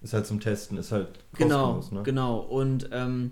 ist 0.00 0.12
halt 0.12 0.26
zum 0.26 0.40
Testen, 0.40 0.78
ist 0.78 0.92
halt 0.92 1.08
genau, 1.34 1.74
kostenlos. 1.74 1.88
Genau, 1.88 2.00
ne? 2.00 2.02
genau. 2.04 2.38
Und 2.38 2.88
ähm, 2.92 3.30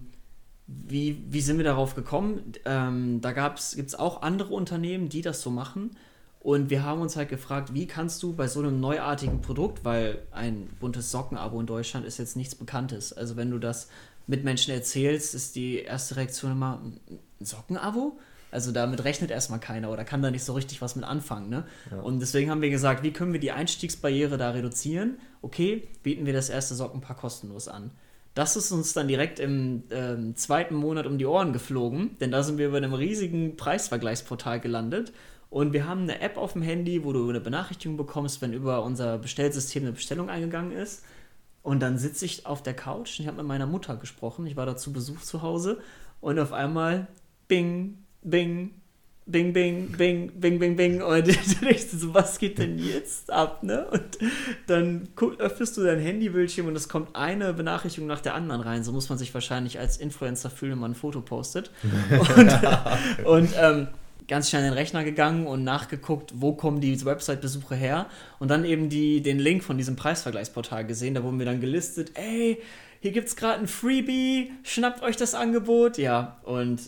wie, 0.67 1.25
wie 1.29 1.41
sind 1.41 1.57
wir 1.57 1.65
darauf 1.65 1.95
gekommen? 1.95 2.53
Ähm, 2.65 3.21
da 3.21 3.33
gibt 3.33 3.59
es 3.59 3.95
auch 3.95 4.23
andere 4.23 4.55
Unternehmen, 4.55 5.09
die 5.09 5.23
das 5.23 5.43
so 5.43 5.51
machen. 5.51 5.97
Und 6.40 6.70
wir 6.70 6.85
haben 6.85 7.03
uns 7.03 7.16
halt 7.16 7.29
gefragt, 7.29 7.74
wie 7.74 7.87
kannst 7.87 8.22
du 8.22 8.33
bei 8.33 8.48
so 8.48 8.61
einem 8.61 8.81
neuartigen 8.81 9.42
Produkt, 9.42 9.85
weil 9.85 10.22
ein 10.33 10.68
buntes 10.81 11.11
Sockenabo 11.11 11.61
in 11.61 11.66
Deutschland 11.66 12.07
ist 12.07 12.18
jetzt 12.18 12.35
nichts 12.35 12.55
Bekanntes. 12.55 13.12
Also 13.12 13.37
wenn 13.37 13.50
du 13.50 13.59
das 13.59 13.88
mit 14.26 14.42
Menschen 14.42 14.72
erzählst, 14.72 15.35
ist 15.35 15.55
die 15.55 15.81
erste 15.81 16.16
Reaktion 16.16 16.53
immer, 16.53 16.81
ein 16.83 17.44
Sockenabo? 17.44 18.18
Also 18.50 18.72
damit 18.72 19.05
rechnet 19.05 19.31
erstmal 19.31 19.61
keiner 19.61 19.90
oder 19.90 20.05
kann 20.05 20.22
da 20.22 20.31
nicht 20.31 20.42
so 20.42 20.55
richtig 20.55 20.81
was 20.81 20.96
mit 20.96 21.05
anfangen. 21.05 21.50
Ne? 21.50 21.64
Ja. 21.90 22.00
Und 22.00 22.20
deswegen 22.20 22.50
haben 22.50 22.62
wir 22.62 22.70
gesagt, 22.70 23.03
wie 23.03 23.12
können 23.12 23.33
wir 23.33 23.40
die 23.40 23.53
Einstiegsbarriere 23.53 24.38
da 24.38 24.50
reduzieren? 24.50 25.18
Okay, 25.42 25.88
bieten 26.03 26.26
wir 26.26 26.33
das 26.33 26.48
erste 26.48 26.74
Sockenpaar 26.74 27.16
kostenlos 27.16 27.68
an. 27.68 27.90
Das 28.35 28.57
ist 28.57 28.70
uns 28.72 28.92
dann 28.92 29.09
direkt 29.09 29.40
im 29.40 29.83
ähm, 29.90 30.37
zweiten 30.37 30.74
Monat 30.74 31.07
um 31.07 31.18
die 31.18 31.26
Ohren 31.26 31.53
geflogen, 31.53 32.16
denn 32.20 32.31
da 32.31 32.42
sind 32.42 32.59
wir 32.59 32.68
über 32.68 32.76
einem 32.76 32.94
riesigen 32.94 33.57
Preisvergleichsportal 33.57 34.61
gelandet. 34.61 35.12
Und 35.51 35.73
wir 35.73 35.87
haben 35.87 36.03
eine 36.03 36.21
App 36.21 36.37
auf 36.37 36.53
dem 36.53 36.63
Handy, 36.63 37.05
wo 37.05 37.13
du 37.13 37.29
eine 37.29 37.41
Benachrichtigung 37.41 37.97
bekommst, 37.97 38.41
wenn 38.41 38.53
über 38.53 38.85
unser 38.85 39.19
Bestellsystem 39.19 39.83
eine 39.83 39.93
Bestellung 39.93 40.31
eingegangen 40.31 40.73
ist. 40.73 41.05
Und 41.63 41.81
dann 41.81 41.99
sitze 41.99 42.25
ich 42.25 42.47
auf 42.47 42.63
der 42.63 42.75
Couch 42.75 43.19
und 43.19 43.25
ich 43.25 43.27
habe 43.27 43.39
mit 43.39 43.47
meiner 43.47 43.67
Mutter 43.67 43.97
gesprochen. 43.97 44.47
Ich 44.47 44.57
war 44.57 44.65
da 44.65 44.77
zu 44.77 44.93
Besuch 44.93 45.21
zu 45.21 45.43
Hause 45.43 45.81
und 46.21 46.39
auf 46.39 46.53
einmal 46.53 47.09
bing, 47.49 47.99
bing, 48.23 48.71
bing, 49.27 49.53
bing, 49.53 49.93
bing, 49.93 50.33
bing, 50.39 50.59
bing, 50.59 50.77
bing. 50.77 51.03
Und 51.03 51.27
du 51.27 51.33
denkst 51.65 51.87
so, 51.93 52.15
was 52.15 52.39
geht 52.39 52.59
denn 52.59 52.79
jetzt 52.79 53.31
ab, 53.31 53.63
ne? 53.63 53.87
Und 53.91 54.19
dann 54.69 55.09
öffnest 55.39 55.77
du 55.77 55.83
dein 55.83 55.99
Handybildschirm 55.99 56.69
und 56.69 56.77
es 56.77 56.89
kommt 56.89 57.15
eine 57.17 57.53
Benachrichtigung 57.53 58.07
nach 58.09 58.21
der 58.21 58.35
anderen 58.35 58.61
rein. 58.61 58.85
So 58.85 58.93
muss 58.93 59.09
man 59.09 59.19
sich 59.19 59.35
wahrscheinlich 59.35 59.79
als 59.79 59.99
Influencer 59.99 60.49
fühlen, 60.49 60.73
wenn 60.73 60.79
man 60.79 60.93
ein 60.93 60.95
Foto 60.95 61.21
postet. 61.21 61.73
Und, 62.37 63.27
und 63.27 63.51
ähm, 63.59 63.89
ganz 64.31 64.49
schnell 64.49 64.62
in 64.62 64.69
den 64.69 64.79
Rechner 64.79 65.03
gegangen 65.03 65.49
und 65.49 65.64
nachgeguckt, 65.64 66.33
wo 66.37 66.55
kommen 66.55 66.81
die 66.81 67.05
Website-Besuche 67.05 67.75
her 67.75 68.07
und 68.38 68.49
dann 68.49 68.64
eben 68.64 68.88
die, 68.88 69.23
den 69.23 69.40
Link 69.40 69.64
von 69.64 69.77
diesem 69.77 69.97
Preisvergleichsportal 69.97 70.87
gesehen. 70.87 71.14
Da 71.14 71.25
wurden 71.25 71.40
wir 71.40 71.47
dann 71.47 71.61
gelistet, 71.61 72.12
ey, 72.14 72.62
hier 73.01 73.11
gibt 73.11 73.27
es 73.27 73.35
gerade 73.35 73.59
ein 73.59 73.66
Freebie, 73.66 74.53
schnappt 74.62 75.03
euch 75.03 75.16
das 75.16 75.35
Angebot. 75.35 75.99
Ja, 75.99 76.38
und 76.45 76.81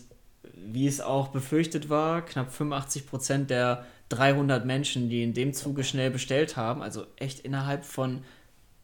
wie 0.55 0.87
es 0.87 1.01
auch 1.01 1.29
befürchtet 1.29 1.91
war, 1.91 2.25
knapp 2.25 2.53
85% 2.53 3.47
der 3.47 3.87
300 4.11 4.65
Menschen, 4.65 5.11
die 5.11 5.25
in 5.25 5.35
dem 5.35 5.53
Zuge 5.53 5.83
schnell 5.83 6.13
bestellt 6.13 6.57
haben, 6.57 6.81
also 6.81 7.07
echt 7.17 7.41
innerhalb 7.41 7.85
von 7.85 8.23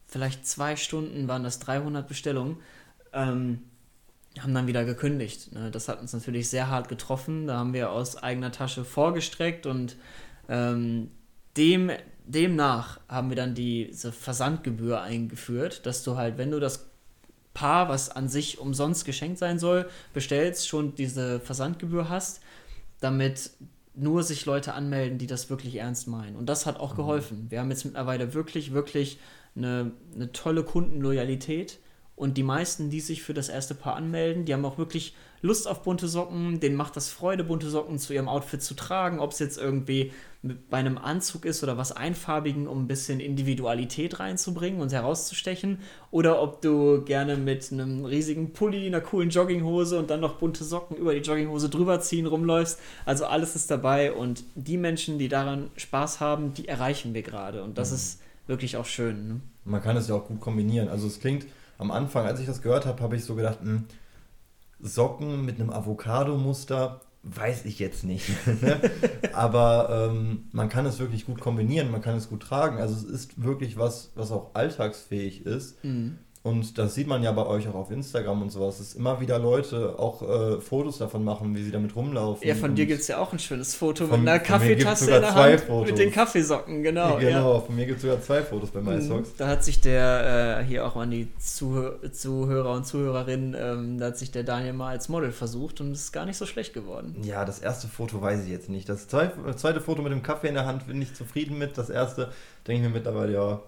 vielleicht 0.05 0.45
zwei 0.45 0.75
Stunden 0.75 1.29
waren 1.29 1.43
das 1.43 1.59
300 1.59 2.07
Bestellungen, 2.07 2.57
ähm, 3.13 3.63
haben 4.43 4.53
dann 4.53 4.67
wieder 4.67 4.85
gekündigt. 4.85 5.53
Ne? 5.53 5.71
Das 5.71 5.87
hat 5.87 5.99
uns 6.01 6.13
natürlich 6.13 6.49
sehr 6.49 6.69
hart 6.69 6.87
getroffen. 6.87 7.47
Da 7.47 7.57
haben 7.57 7.73
wir 7.73 7.91
aus 7.91 8.21
eigener 8.21 8.51
Tasche 8.51 8.85
vorgestreckt 8.85 9.65
und 9.65 9.95
ähm, 10.47 11.11
dem, 11.57 11.91
demnach 12.25 12.99
haben 13.07 13.29
wir 13.29 13.35
dann 13.35 13.55
diese 13.55 14.11
Versandgebühr 14.11 15.01
eingeführt, 15.01 15.85
dass 15.85 16.03
du 16.03 16.15
halt, 16.15 16.37
wenn 16.37 16.51
du 16.51 16.59
das 16.59 16.89
Paar, 17.53 17.89
was 17.89 18.09
an 18.09 18.29
sich 18.29 18.59
umsonst 18.59 19.05
geschenkt 19.05 19.39
sein 19.39 19.59
soll, 19.59 19.89
bestellst, 20.13 20.67
schon 20.67 20.95
diese 20.95 21.39
Versandgebühr 21.39 22.07
hast, 22.07 22.41
damit 23.01 23.51
nur 23.95 24.23
sich 24.23 24.45
Leute 24.45 24.73
anmelden, 24.73 25.17
die 25.17 25.27
das 25.27 25.49
wirklich 25.49 25.75
ernst 25.75 26.07
meinen. 26.07 26.35
Und 26.35 26.47
das 26.47 26.65
hat 26.65 26.79
auch 26.79 26.93
mhm. 26.93 26.97
geholfen. 26.97 27.45
Wir 27.49 27.59
haben 27.59 27.69
jetzt 27.69 27.85
mittlerweile 27.85 28.33
wirklich, 28.33 28.73
wirklich 28.73 29.19
eine, 29.55 29.91
eine 30.15 30.31
tolle 30.31 30.63
Kundenloyalität 30.63 31.79
und 32.19 32.35
die 32.35 32.43
meisten, 32.43 32.89
die 32.89 32.99
sich 32.99 33.23
für 33.23 33.33
das 33.33 33.47
erste 33.47 33.73
Paar 33.73 33.95
anmelden, 33.95 34.43
die 34.43 34.53
haben 34.53 34.65
auch 34.65 34.77
wirklich 34.77 35.15
Lust 35.41 35.69
auf 35.69 35.83
bunte 35.83 36.09
Socken. 36.09 36.59
Denen 36.59 36.75
macht 36.75 36.97
das 36.97 37.07
Freude, 37.09 37.45
bunte 37.45 37.69
Socken 37.69 37.97
zu 37.97 38.13
ihrem 38.13 38.27
Outfit 38.27 38.61
zu 38.61 38.73
tragen. 38.73 39.21
Ob 39.21 39.31
es 39.31 39.39
jetzt 39.39 39.57
irgendwie 39.57 40.11
bei 40.69 40.79
einem 40.79 40.97
Anzug 40.97 41.45
ist 41.45 41.63
oder 41.63 41.77
was 41.77 41.93
Einfarbigen, 41.93 42.67
um 42.67 42.83
ein 42.83 42.87
bisschen 42.87 43.21
Individualität 43.21 44.19
reinzubringen 44.19 44.81
und 44.81 44.91
herauszustechen. 44.91 45.79
Oder 46.11 46.41
ob 46.41 46.61
du 46.61 47.05
gerne 47.05 47.37
mit 47.37 47.71
einem 47.71 48.03
riesigen 48.03 48.51
Pulli, 48.51 48.85
einer 48.85 48.99
coolen 48.99 49.29
Jogginghose 49.29 49.97
und 49.97 50.09
dann 50.09 50.19
noch 50.19 50.39
bunte 50.39 50.65
Socken 50.65 50.97
über 50.97 51.13
die 51.13 51.21
Jogginghose 51.21 51.69
drüber 51.69 52.01
ziehen 52.01 52.25
rumläufst. 52.25 52.81
Also 53.05 53.27
alles 53.27 53.55
ist 53.55 53.71
dabei 53.71 54.11
und 54.11 54.43
die 54.55 54.75
Menschen, 54.75 55.19
die 55.19 55.29
daran 55.29 55.71
Spaß 55.77 56.19
haben, 56.19 56.53
die 56.53 56.67
erreichen 56.67 57.13
wir 57.13 57.21
gerade. 57.21 57.63
Und 57.63 57.77
das 57.77 57.91
mhm. 57.91 57.95
ist 57.95 58.21
wirklich 58.45 58.75
auch 58.75 58.85
schön. 58.85 59.27
Ne? 59.29 59.41
Man 59.63 59.81
kann 59.81 59.95
es 59.95 60.09
ja 60.09 60.15
auch 60.15 60.27
gut 60.27 60.41
kombinieren. 60.41 60.89
Also 60.89 61.07
es 61.07 61.21
klingt 61.21 61.45
am 61.79 61.89
Anfang, 61.89 62.27
als 62.27 62.39
ich 62.39 62.45
das 62.45 62.61
gehört 62.61 62.85
habe, 62.85 63.01
habe 63.01 63.15
ich 63.15 63.25
so 63.25 63.33
gedacht, 63.33 63.63
mh, 63.63 63.71
hm, 63.71 63.85
Socken 64.81 65.43
mit 65.43 65.59
einem 65.59 65.71
Avocado-Muster, 65.71 67.01
weiß 67.23 67.65
ich 67.65 67.79
jetzt 67.79 68.03
nicht. 68.03 68.29
Ne? 68.61 68.79
Aber 69.33 70.09
ähm, 70.11 70.47
man 70.51 70.69
kann 70.69 70.85
es 70.85 70.99
wirklich 70.99 71.25
gut 71.25 71.41
kombinieren, 71.41 71.91
man 71.91 72.01
kann 72.01 72.15
es 72.15 72.29
gut 72.29 72.43
tragen. 72.43 72.77
Also 72.77 72.95
es 72.95 73.03
ist 73.03 73.43
wirklich 73.43 73.77
was, 73.77 74.11
was 74.15 74.31
auch 74.31 74.51
alltagsfähig 74.53 75.45
ist. 75.45 75.83
Mhm. 75.83 76.19
Und 76.41 76.77
das 76.77 76.95
sieht 76.95 77.05
man 77.05 77.21
ja 77.21 77.33
bei 77.33 77.45
euch 77.45 77.67
auch 77.67 77.75
auf 77.75 77.91
Instagram 77.91 78.43
und 78.43 78.49
sowas, 78.49 78.77
dass 78.77 78.93
immer 78.93 79.19
wieder 79.19 79.37
Leute 79.39 79.99
auch 79.99 80.21
äh, 80.21 80.61
Fotos 80.61 80.97
davon 80.97 81.25
machen, 81.25 81.53
wie 81.53 81.63
sie 81.63 81.71
damit 81.71 81.97
rumlaufen. 81.97 82.47
Ja, 82.47 82.55
von 82.55 82.75
dir 82.75 82.85
gibt 82.85 83.01
es 83.01 83.09
ja 83.09 83.17
auch 83.17 83.33
ein 83.33 83.39
schönes 83.39 83.75
Foto 83.75 84.07
von, 84.07 84.21
mit 84.21 84.29
einer 84.29 84.39
Kaffeetasse 84.39 85.15
in 85.15 85.21
der 85.21 85.35
Hand 85.35 85.59
Fotos. 85.61 85.87
mit 85.87 85.99
den 85.99 86.11
Kaffeesocken, 86.11 86.81
genau. 86.81 87.17
Genau, 87.17 87.55
ja. 87.55 87.59
von 87.59 87.75
mir 87.75 87.85
gibt 87.85 87.97
es 87.97 88.03
sogar 88.03 88.21
zwei 88.21 88.41
Fotos 88.41 88.71
bei 88.71 88.79
MySocks. 88.79 89.35
Da 89.35 89.49
hat 89.49 89.65
sich 89.65 89.81
der, 89.81 90.61
äh, 90.61 90.63
hier 90.63 90.87
auch 90.87 90.95
an 90.95 91.11
die 91.11 91.27
Zuh 91.39 91.91
Zuhörer 92.09 92.71
und 92.71 92.85
Zuhörerinnen, 92.85 93.53
ähm, 93.59 93.97
da 93.97 94.07
hat 94.07 94.17
sich 94.17 94.31
der 94.31 94.43
Daniel 94.43 94.73
mal 94.73 94.91
als 94.91 95.09
Model 95.09 95.33
versucht 95.33 95.81
und 95.81 95.91
ist 95.91 96.13
gar 96.13 96.25
nicht 96.25 96.37
so 96.37 96.45
schlecht 96.45 96.73
geworden. 96.73 97.17
Ja, 97.21 97.43
das 97.43 97.59
erste 97.59 97.89
Foto 97.89 98.21
weiß 98.21 98.45
ich 98.45 98.49
jetzt 98.49 98.69
nicht. 98.69 98.87
Das 98.87 99.09
zweite 99.09 99.81
Foto 99.81 100.01
mit 100.01 100.13
dem 100.13 100.23
Kaffee 100.23 100.47
in 100.47 100.53
der 100.53 100.65
Hand 100.65 100.87
bin 100.87 101.01
ich 101.01 101.13
zufrieden 101.13 101.57
mit. 101.57 101.77
Das 101.77 101.89
erste 101.89 102.31
denke 102.65 102.81
ich 102.81 102.87
mir 102.87 102.93
mittlerweile, 102.93 103.33
ja, 103.33 103.61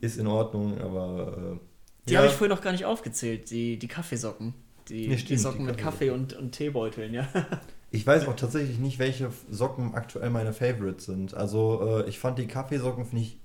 ist 0.00 0.18
in 0.18 0.28
Ordnung, 0.28 0.80
aber... 0.80 1.56
Äh, 1.56 1.65
die 2.08 2.14
ja. 2.14 2.20
habe 2.20 2.28
ich 2.28 2.34
vorhin 2.34 2.54
noch 2.54 2.62
gar 2.62 2.72
nicht 2.72 2.84
aufgezählt, 2.84 3.50
die, 3.50 3.78
die 3.78 3.88
Kaffeesocken. 3.88 4.54
Die, 4.88 5.06
ja, 5.06 5.18
stimmt, 5.18 5.30
die 5.30 5.36
Socken 5.36 5.60
die 5.60 5.64
mit 5.66 5.78
Kaffee 5.78 6.10
und, 6.10 6.34
und 6.34 6.52
Teebeuteln, 6.52 7.12
ja. 7.14 7.28
Ich 7.92 8.06
weiß 8.06 8.26
auch 8.26 8.36
tatsächlich 8.36 8.78
nicht, 8.78 8.98
welche 8.98 9.30
Socken 9.48 9.94
aktuell 9.94 10.28
meine 10.28 10.52
Favorites 10.52 11.06
sind. 11.06 11.34
Also 11.34 12.02
äh, 12.04 12.08
ich 12.08 12.18
fand 12.18 12.38
die 12.38 12.46
Kaffeesocken, 12.46 13.06
finde 13.06 13.22
ich 13.22 13.38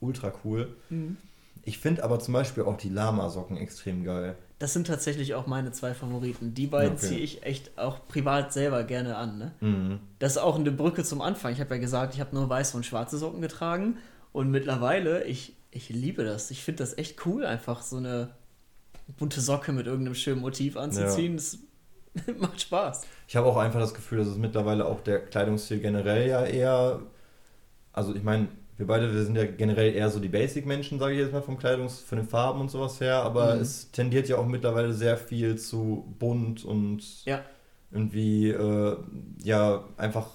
ultra 0.00 0.32
cool. 0.44 0.74
Mhm. 0.88 1.16
Ich 1.62 1.78
finde 1.78 2.02
aber 2.02 2.18
zum 2.18 2.34
Beispiel 2.34 2.64
auch 2.64 2.76
die 2.76 2.88
Lama-Socken 2.88 3.56
extrem 3.56 4.02
geil. 4.02 4.36
Das 4.58 4.72
sind 4.72 4.86
tatsächlich 4.86 5.34
auch 5.34 5.46
meine 5.46 5.72
zwei 5.72 5.94
Favoriten. 5.94 6.54
Die 6.54 6.66
beiden 6.66 6.96
okay. 6.96 7.06
ziehe 7.06 7.20
ich 7.20 7.42
echt 7.44 7.78
auch 7.78 8.06
privat 8.06 8.52
selber 8.52 8.84
gerne 8.84 9.16
an. 9.16 9.38
Ne? 9.38 9.52
Mhm. 9.60 10.00
Das 10.18 10.32
ist 10.32 10.38
auch 10.38 10.58
eine 10.58 10.72
Brücke 10.72 11.04
zum 11.04 11.20
Anfang. 11.20 11.52
Ich 11.52 11.60
habe 11.60 11.74
ja 11.74 11.80
gesagt, 11.80 12.14
ich 12.14 12.20
habe 12.20 12.34
nur 12.34 12.48
weiße 12.48 12.76
und 12.76 12.84
schwarze 12.84 13.18
Socken 13.18 13.40
getragen. 13.40 13.98
Und 14.32 14.50
mittlerweile, 14.50 15.24
ich 15.24 15.53
ich 15.74 15.88
liebe 15.88 16.24
das. 16.24 16.50
Ich 16.50 16.62
finde 16.62 16.78
das 16.78 16.96
echt 16.96 17.26
cool, 17.26 17.44
einfach 17.44 17.82
so 17.82 17.96
eine 17.96 18.30
bunte 19.18 19.40
Socke 19.40 19.72
mit 19.72 19.86
irgendeinem 19.86 20.14
schönen 20.14 20.40
Motiv 20.40 20.76
anzuziehen. 20.76 21.36
Ja. 21.36 21.42
Das 22.14 22.36
macht 22.38 22.60
Spaß. 22.60 23.02
Ich 23.26 23.36
habe 23.36 23.46
auch 23.48 23.56
einfach 23.56 23.80
das 23.80 23.92
Gefühl, 23.92 24.18
dass 24.18 24.28
es 24.28 24.38
mittlerweile 24.38 24.86
auch 24.86 25.00
der 25.00 25.18
Kleidungsstil 25.26 25.80
generell 25.80 26.28
ja 26.28 26.44
eher, 26.44 27.02
also 27.92 28.14
ich 28.14 28.22
meine, 28.22 28.48
wir 28.76 28.86
beide, 28.86 29.12
wir 29.12 29.24
sind 29.24 29.36
ja 29.36 29.44
generell 29.44 29.94
eher 29.94 30.10
so 30.10 30.20
die 30.20 30.28
Basic-Menschen, 30.28 30.98
sage 30.98 31.14
ich 31.14 31.20
jetzt 31.20 31.32
mal, 31.32 31.42
vom 31.42 31.58
Kleidungs-, 31.58 32.02
von 32.02 32.18
den 32.18 32.26
Farben 32.26 32.60
und 32.60 32.70
sowas 32.70 33.00
her, 33.00 33.16
aber 33.22 33.56
mhm. 33.56 33.62
es 33.62 33.90
tendiert 33.90 34.28
ja 34.28 34.36
auch 34.36 34.46
mittlerweile 34.46 34.92
sehr 34.92 35.16
viel 35.16 35.56
zu 35.56 36.14
bunt 36.18 36.64
und 36.64 37.24
ja. 37.24 37.42
irgendwie, 37.90 38.50
äh, 38.50 38.96
ja, 39.42 39.84
einfach 39.96 40.28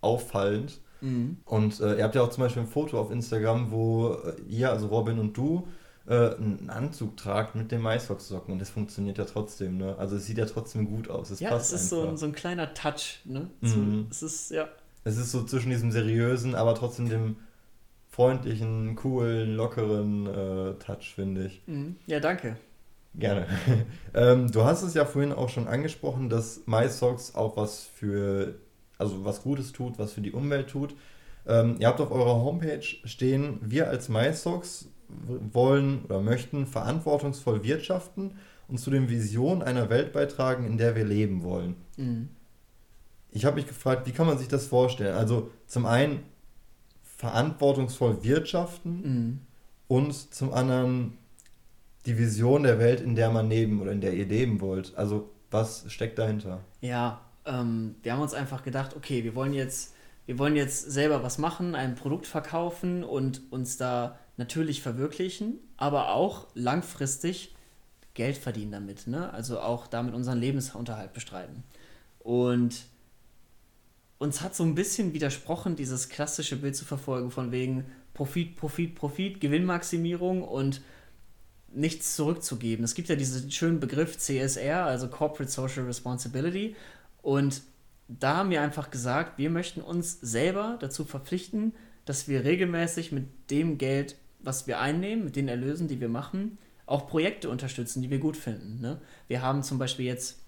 auffallend. 0.00 0.80
Mhm. 1.04 1.36
Und 1.44 1.80
äh, 1.80 1.98
ihr 1.98 2.04
habt 2.04 2.14
ja 2.14 2.22
auch 2.22 2.30
zum 2.30 2.44
Beispiel 2.44 2.62
ein 2.62 2.68
Foto 2.68 2.98
auf 2.98 3.10
Instagram, 3.10 3.70
wo 3.70 4.14
äh, 4.14 4.40
ihr, 4.48 4.70
also 4.70 4.86
Robin 4.86 5.18
und 5.18 5.36
du, 5.36 5.68
äh, 6.06 6.34
einen 6.34 6.70
Anzug 6.70 7.16
tragt 7.18 7.54
mit 7.54 7.70
den 7.70 7.82
Maisfox-Socken 7.82 8.52
und 8.52 8.58
das 8.58 8.70
funktioniert 8.70 9.18
ja 9.18 9.26
trotzdem, 9.26 9.76
ne? 9.76 9.96
Also 9.98 10.16
es 10.16 10.24
sieht 10.24 10.38
ja 10.38 10.46
trotzdem 10.46 10.86
gut 10.86 11.10
aus. 11.10 11.30
Es 11.30 11.40
ja, 11.40 11.50
passt 11.50 11.74
es 11.74 11.82
ist 11.82 11.88
so 11.90 12.08
ein, 12.08 12.16
so 12.16 12.26
ein 12.26 12.32
kleiner 12.32 12.72
Touch, 12.72 13.20
ne? 13.24 13.50
So, 13.60 13.76
mhm. 13.76 14.06
Es 14.10 14.22
ist, 14.22 14.50
ja. 14.50 14.68
Es 15.04 15.18
ist 15.18 15.30
so 15.30 15.44
zwischen 15.44 15.70
diesem 15.70 15.92
seriösen, 15.92 16.54
aber 16.54 16.74
trotzdem 16.74 17.10
dem 17.10 17.36
freundlichen, 18.08 18.96
coolen, 18.96 19.56
lockeren 19.56 20.26
äh, 20.26 20.74
Touch, 20.74 21.14
finde 21.14 21.46
ich. 21.46 21.62
Mhm. 21.66 21.96
Ja, 22.06 22.20
danke. 22.20 22.56
Gerne. 23.14 23.46
ähm, 24.14 24.50
du 24.50 24.64
hast 24.64 24.82
es 24.82 24.94
ja 24.94 25.04
vorhin 25.04 25.32
auch 25.32 25.50
schon 25.50 25.68
angesprochen, 25.68 26.30
dass 26.30 26.62
MySocks 26.66 27.34
auch 27.34 27.56
was 27.58 27.82
für 27.82 28.54
also 28.98 29.24
was 29.24 29.42
Gutes 29.42 29.72
tut, 29.72 29.98
was 29.98 30.12
für 30.12 30.20
die 30.20 30.32
Umwelt 30.32 30.68
tut. 30.68 30.94
Ähm, 31.46 31.76
ihr 31.78 31.88
habt 31.88 32.00
auf 32.00 32.10
eurer 32.10 32.42
Homepage 32.42 32.82
stehen, 32.82 33.58
wir 33.60 33.88
als 33.88 34.08
MySocks 34.08 34.88
wollen 35.08 36.04
oder 36.04 36.20
möchten 36.20 36.66
verantwortungsvoll 36.66 37.62
wirtschaften 37.62 38.32
und 38.68 38.78
zu 38.78 38.90
den 38.90 39.08
Visionen 39.08 39.62
einer 39.62 39.90
Welt 39.90 40.12
beitragen, 40.12 40.66
in 40.66 40.78
der 40.78 40.96
wir 40.96 41.04
leben 41.04 41.42
wollen. 41.42 41.76
Mhm. 41.96 42.28
Ich 43.30 43.44
habe 43.44 43.56
mich 43.56 43.66
gefragt, 43.66 44.06
wie 44.06 44.12
kann 44.12 44.26
man 44.26 44.38
sich 44.38 44.48
das 44.48 44.66
vorstellen? 44.66 45.16
Also 45.16 45.50
zum 45.66 45.86
einen 45.86 46.20
verantwortungsvoll 47.02 48.22
wirtschaften 48.22 48.90
mhm. 49.02 49.40
und 49.88 50.34
zum 50.34 50.52
anderen 50.52 51.18
die 52.06 52.18
Vision 52.18 52.62
der 52.62 52.78
Welt, 52.78 53.00
in 53.00 53.14
der 53.14 53.30
man 53.30 53.48
leben 53.48 53.80
oder 53.80 53.92
in 53.92 54.00
der 54.00 54.14
ihr 54.14 54.26
leben 54.26 54.60
wollt. 54.60 54.96
Also 54.96 55.30
was 55.50 55.84
steckt 55.88 56.18
dahinter? 56.18 56.60
Ja, 56.80 57.20
ähm, 57.46 57.96
wir 58.02 58.12
haben 58.12 58.22
uns 58.22 58.34
einfach 58.34 58.62
gedacht, 58.62 58.96
okay, 58.96 59.24
wir 59.24 59.34
wollen 59.34 59.52
jetzt, 59.52 59.94
wir 60.26 60.38
wollen 60.38 60.56
jetzt 60.56 60.90
selber 60.90 61.22
was 61.22 61.38
machen, 61.38 61.74
ein 61.74 61.94
Produkt 61.94 62.26
verkaufen 62.26 63.04
und 63.04 63.42
uns 63.50 63.76
da 63.76 64.18
natürlich 64.36 64.82
verwirklichen, 64.82 65.58
aber 65.76 66.14
auch 66.14 66.48
langfristig 66.54 67.54
Geld 68.14 68.36
verdienen 68.36 68.72
damit, 68.72 69.06
ne? 69.06 69.32
Also 69.32 69.60
auch 69.60 69.86
damit 69.86 70.14
unseren 70.14 70.38
Lebensunterhalt 70.38 71.12
bestreiten. 71.12 71.64
Und 72.20 72.86
uns 74.18 74.40
hat 74.40 74.54
so 74.54 74.64
ein 74.64 74.74
bisschen 74.74 75.12
widersprochen, 75.12 75.76
dieses 75.76 76.08
klassische 76.08 76.56
Bild 76.56 76.76
zu 76.76 76.84
verfolgen, 76.84 77.30
von 77.30 77.52
wegen 77.52 77.84
Profit, 78.14 78.56
Profit, 78.56 78.94
Profit, 78.94 79.40
Gewinnmaximierung 79.40 80.42
und 80.42 80.80
nichts 81.72 82.14
zurückzugeben. 82.14 82.84
Es 82.84 82.94
gibt 82.94 83.08
ja 83.08 83.16
diesen 83.16 83.50
schönen 83.50 83.80
Begriff 83.80 84.16
CSR, 84.16 84.84
also 84.86 85.08
Corporate 85.08 85.50
Social 85.50 85.84
Responsibility, 85.84 86.76
und 87.24 87.62
da 88.06 88.36
haben 88.36 88.50
wir 88.50 88.60
einfach 88.60 88.90
gesagt, 88.90 89.38
wir 89.38 89.48
möchten 89.48 89.80
uns 89.80 90.20
selber 90.20 90.76
dazu 90.78 91.06
verpflichten, 91.06 91.72
dass 92.04 92.28
wir 92.28 92.44
regelmäßig 92.44 93.12
mit 93.12 93.24
dem 93.50 93.78
Geld, 93.78 94.16
was 94.40 94.66
wir 94.66 94.78
einnehmen, 94.78 95.24
mit 95.24 95.36
den 95.36 95.48
Erlösen, 95.48 95.88
die 95.88 96.00
wir 96.02 96.10
machen, 96.10 96.58
auch 96.84 97.08
Projekte 97.08 97.48
unterstützen, 97.48 98.02
die 98.02 98.10
wir 98.10 98.18
gut 98.18 98.36
finden. 98.36 98.78
Ne? 98.82 99.00
Wir 99.26 99.40
haben 99.40 99.62
zum 99.62 99.78
Beispiel 99.78 100.04
jetzt 100.04 100.38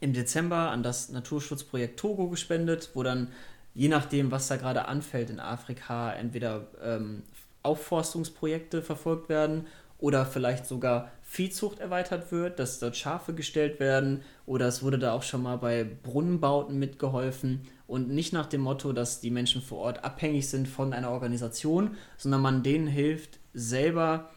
im 0.00 0.12
Dezember 0.12 0.70
an 0.70 0.82
das 0.82 1.08
Naturschutzprojekt 1.08 1.98
Togo 1.98 2.28
gespendet, 2.28 2.90
wo 2.92 3.02
dann 3.02 3.28
je 3.72 3.88
nachdem, 3.88 4.30
was 4.30 4.48
da 4.48 4.56
gerade 4.56 4.84
anfällt 4.84 5.30
in 5.30 5.40
Afrika, 5.40 6.12
entweder 6.12 6.68
ähm, 6.82 7.22
Aufforstungsprojekte 7.62 8.82
verfolgt 8.82 9.30
werden 9.30 9.66
oder 10.02 10.26
vielleicht 10.26 10.66
sogar 10.66 11.12
Viehzucht 11.22 11.78
erweitert 11.78 12.32
wird, 12.32 12.58
dass 12.58 12.80
dort 12.80 12.96
Schafe 12.96 13.34
gestellt 13.34 13.78
werden 13.78 14.22
oder 14.46 14.66
es 14.66 14.82
wurde 14.82 14.98
da 14.98 15.12
auch 15.12 15.22
schon 15.22 15.44
mal 15.44 15.58
bei 15.58 15.84
Brunnenbauten 15.84 16.76
mitgeholfen 16.76 17.60
und 17.86 18.08
nicht 18.10 18.32
nach 18.32 18.46
dem 18.46 18.62
Motto, 18.62 18.92
dass 18.92 19.20
die 19.20 19.30
Menschen 19.30 19.62
vor 19.62 19.78
Ort 19.78 20.04
abhängig 20.04 20.48
sind 20.48 20.66
von 20.66 20.92
einer 20.92 21.10
Organisation, 21.10 21.92
sondern 22.18 22.42
man 22.42 22.62
denen 22.64 22.88
hilft, 22.88 23.38
selber 23.54 24.28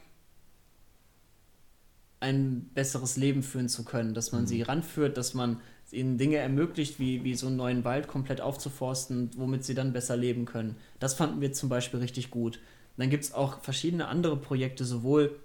ein 2.20 2.70
besseres 2.76 3.18
Leben 3.18 3.42
führen 3.42 3.68
zu 3.68 3.84
können, 3.84 4.14
dass 4.14 4.32
man 4.32 4.42
mhm. 4.42 4.48
sie 4.48 4.62
ranführt, 4.62 5.18
dass 5.18 5.34
man 5.34 5.62
ihnen 5.92 6.20
Dinge 6.20 6.38
ermöglicht, 6.38 7.00
wie, 7.00 7.24
wie 7.24 7.34
so 7.34 7.48
einen 7.48 7.56
neuen 7.56 7.84
Wald 7.84 8.08
komplett 8.08 8.40
aufzuforsten, 8.40 9.32
womit 9.36 9.64
sie 9.64 9.74
dann 9.74 9.94
besser 9.94 10.16
leben 10.16 10.46
können. 10.46 10.76
Das 11.00 11.16
fanden 11.16 11.42
wir 11.42 11.54
zum 11.54 11.70
Beispiel 11.70 12.02
richtig 12.02 12.30
gut. 12.30 12.60
Dann 12.98 13.10
gibt 13.10 13.24
es 13.24 13.34
auch 13.34 13.62
verschiedene 13.62 14.08
andere 14.08 14.38
Projekte, 14.38 14.86
sowohl 14.86 15.40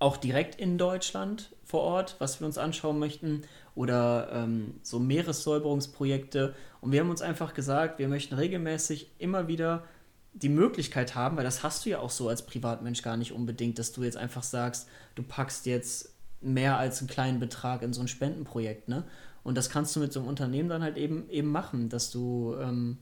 auch 0.00 0.16
direkt 0.16 0.58
in 0.58 0.78
Deutschland 0.78 1.54
vor 1.64 1.82
Ort, 1.82 2.16
was 2.18 2.40
wir 2.40 2.46
uns 2.46 2.58
anschauen 2.58 2.98
möchten, 2.98 3.42
oder 3.76 4.30
ähm, 4.32 4.74
so 4.82 4.98
Meeressäuberungsprojekte. 4.98 6.54
Und 6.80 6.90
wir 6.90 7.00
haben 7.00 7.10
uns 7.10 7.22
einfach 7.22 7.54
gesagt, 7.54 7.98
wir 8.00 8.08
möchten 8.08 8.34
regelmäßig 8.34 9.12
immer 9.18 9.46
wieder 9.46 9.84
die 10.32 10.48
Möglichkeit 10.48 11.14
haben, 11.14 11.36
weil 11.36 11.44
das 11.44 11.62
hast 11.62 11.84
du 11.84 11.90
ja 11.90 11.98
auch 11.98 12.10
so 12.10 12.28
als 12.28 12.44
Privatmensch 12.44 13.02
gar 13.02 13.16
nicht 13.16 13.32
unbedingt, 13.32 13.78
dass 13.78 13.92
du 13.92 14.02
jetzt 14.02 14.16
einfach 14.16 14.42
sagst, 14.42 14.88
du 15.14 15.22
packst 15.22 15.66
jetzt 15.66 16.14
mehr 16.40 16.78
als 16.78 17.00
einen 17.00 17.08
kleinen 17.08 17.38
Betrag 17.38 17.82
in 17.82 17.92
so 17.92 18.00
ein 18.00 18.08
Spendenprojekt, 18.08 18.88
ne? 18.88 19.04
Und 19.42 19.56
das 19.56 19.70
kannst 19.70 19.96
du 19.96 20.00
mit 20.00 20.12
so 20.12 20.20
einem 20.20 20.28
Unternehmen 20.28 20.68
dann 20.68 20.82
halt 20.82 20.96
eben 20.96 21.28
eben 21.30 21.48
machen, 21.48 21.88
dass 21.88 22.10
du 22.10 22.56
ähm, 22.60 22.98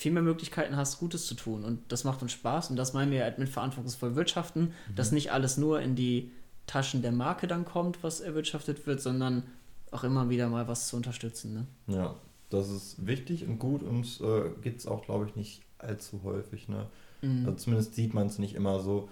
viel 0.00 0.12
mehr 0.12 0.22
Möglichkeiten 0.22 0.76
hast, 0.76 0.98
Gutes 0.98 1.26
zu 1.26 1.34
tun. 1.34 1.62
Und 1.62 1.92
das 1.92 2.04
macht 2.04 2.22
uns 2.22 2.32
Spaß 2.32 2.70
und 2.70 2.76
das 2.76 2.94
meinen 2.94 3.12
wir 3.12 3.22
halt 3.22 3.38
mit 3.38 3.50
verantwortungsvoll 3.50 4.16
wirtschaften, 4.16 4.72
mhm. 4.88 4.94
dass 4.96 5.12
nicht 5.12 5.30
alles 5.30 5.58
nur 5.58 5.82
in 5.82 5.94
die 5.94 6.32
Taschen 6.66 7.02
der 7.02 7.12
Marke 7.12 7.46
dann 7.46 7.66
kommt, 7.66 8.02
was 8.02 8.20
erwirtschaftet 8.20 8.86
wird, 8.86 9.02
sondern 9.02 9.42
auch 9.90 10.02
immer 10.02 10.30
wieder 10.30 10.48
mal 10.48 10.68
was 10.68 10.88
zu 10.88 10.96
unterstützen. 10.96 11.52
Ne? 11.86 11.94
Ja, 11.94 12.14
das 12.48 12.70
ist 12.70 13.06
wichtig 13.06 13.46
und 13.46 13.58
gut 13.58 13.82
und 13.82 14.06
äh, 14.22 14.48
gibt 14.62 14.80
es 14.80 14.86
auch, 14.86 15.04
glaube 15.04 15.26
ich, 15.26 15.36
nicht 15.36 15.62
allzu 15.76 16.22
häufig. 16.24 16.68
Ne? 16.68 16.86
Mhm. 17.20 17.44
Also 17.44 17.58
zumindest 17.58 17.94
sieht 17.94 18.14
man 18.14 18.28
es 18.28 18.38
nicht 18.38 18.54
immer 18.54 18.80
so. 18.80 19.10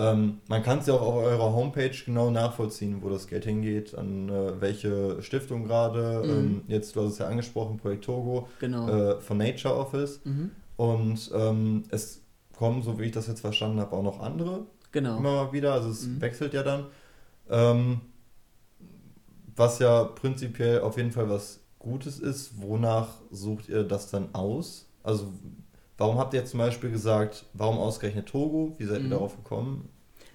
Ähm, 0.00 0.38
man 0.48 0.62
kann 0.62 0.78
es 0.78 0.86
ja 0.86 0.94
auch 0.94 1.02
auf 1.02 1.24
eurer 1.24 1.52
Homepage 1.52 1.96
genau 2.06 2.30
nachvollziehen, 2.30 3.02
wo 3.02 3.10
das 3.10 3.26
Geld 3.26 3.44
hingeht, 3.44 3.94
an 3.94 4.28
äh, 4.28 4.60
welche 4.60 5.20
Stiftung 5.22 5.64
gerade. 5.64 6.22
Mhm. 6.24 6.30
Ähm, 6.30 6.62
jetzt, 6.68 6.96
du 6.96 7.02
hast 7.02 7.12
es 7.12 7.18
ja 7.18 7.26
angesprochen, 7.26 7.76
Projekt 7.76 8.04
Togo 8.04 8.48
genau. 8.60 8.88
äh, 8.88 9.20
von 9.20 9.36
Nature 9.36 9.76
Office. 9.76 10.20
Mhm. 10.24 10.52
Und 10.76 11.30
ähm, 11.34 11.82
es 11.90 12.22
kommen, 12.56 12.82
so 12.82 12.98
wie 12.98 13.04
ich 13.04 13.12
das 13.12 13.26
jetzt 13.26 13.40
verstanden 13.40 13.80
habe, 13.80 13.94
auch 13.94 14.02
noch 14.02 14.20
andere. 14.20 14.66
Genau. 14.92 15.18
Immer 15.18 15.44
mal 15.44 15.52
wieder. 15.52 15.74
Also 15.74 15.90
es 15.90 16.06
mhm. 16.06 16.20
wechselt 16.20 16.54
ja 16.54 16.62
dann. 16.62 16.86
Ähm, 17.50 18.00
was 19.56 19.78
ja 19.80 20.04
prinzipiell 20.04 20.80
auf 20.80 20.96
jeden 20.96 21.12
Fall 21.12 21.28
was 21.28 21.60
Gutes 21.78 22.18
ist. 22.18 22.62
Wonach 22.62 23.08
sucht 23.30 23.68
ihr 23.68 23.84
das 23.84 24.10
dann 24.10 24.34
aus? 24.34 24.86
Also 25.02 25.26
Warum 26.00 26.18
habt 26.18 26.32
ihr 26.32 26.46
zum 26.46 26.60
Beispiel 26.60 26.90
gesagt, 26.90 27.44
warum 27.52 27.76
ausgerechnet 27.76 28.24
Togo? 28.24 28.74
Wie 28.78 28.86
seid 28.86 29.00
ihr 29.00 29.04
mhm. 29.04 29.10
darauf 29.10 29.36
gekommen? 29.36 29.90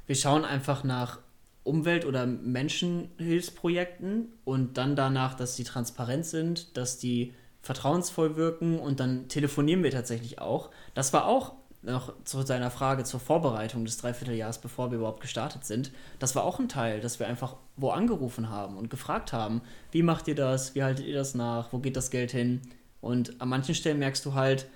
Wir 0.06 0.15
schauen 0.15 0.45
einfach 0.45 0.84
nach 0.84 1.17
Umwelt- 1.63 2.06
oder 2.06 2.28
Menschenhilfsprojekten 2.28 4.32
und 4.43 4.78
dann 4.78 4.95
danach, 4.95 5.34
dass 5.34 5.56
die 5.56 5.63
transparent 5.63 6.28
sind, 6.28 6.78
dass 6.78 6.99
die 6.99 7.34
vertrauensvoll 7.63 8.36
wirken 8.36 8.78
und 8.78 8.99
dann 8.99 9.28
telefonieren 9.28 9.82
wir 9.82 9.89
tatsächlich 9.89 10.38
auch. 10.38 10.69
Das 10.93 11.13
war 11.13 11.25
auch 11.25 11.54
noch 11.82 12.13
zu 12.25 12.43
seiner 12.43 12.69
Frage 12.69 13.04
zur 13.04 13.19
Vorbereitung 13.19 13.86
des 13.86 13.97
Dreivierteljahres, 13.97 14.60
bevor 14.60 14.91
wir 14.91 14.99
überhaupt 14.99 15.21
gestartet 15.21 15.65
sind. 15.65 15.91
Das 16.19 16.36
war 16.36 16.43
auch 16.43 16.60
ein 16.60 16.69
Teil, 16.69 17.01
dass 17.01 17.19
wir 17.19 17.25
einfach 17.25 17.56
wo 17.75 17.89
angerufen 17.89 18.51
haben 18.51 18.78
und 18.78 18.91
gefragt 18.91 19.34
haben, 19.34 19.63
wie 19.89 20.04
macht 20.04 20.28
ihr 20.28 20.36
das, 20.36 20.75
wie 20.75 20.84
haltet 20.84 21.08
ihr 21.08 21.15
das 21.15 21.34
nach, 21.34 21.73
wo 21.73 21.80
geht 21.80 21.97
das 21.97 22.12
Geld 22.12 22.30
hin? 22.30 22.62
Und 23.01 23.41
an 23.41 23.49
manchen 23.49 23.73
Stellen 23.73 23.97
merkst 23.97 24.23
du 24.28 24.36
halt, 24.36 24.67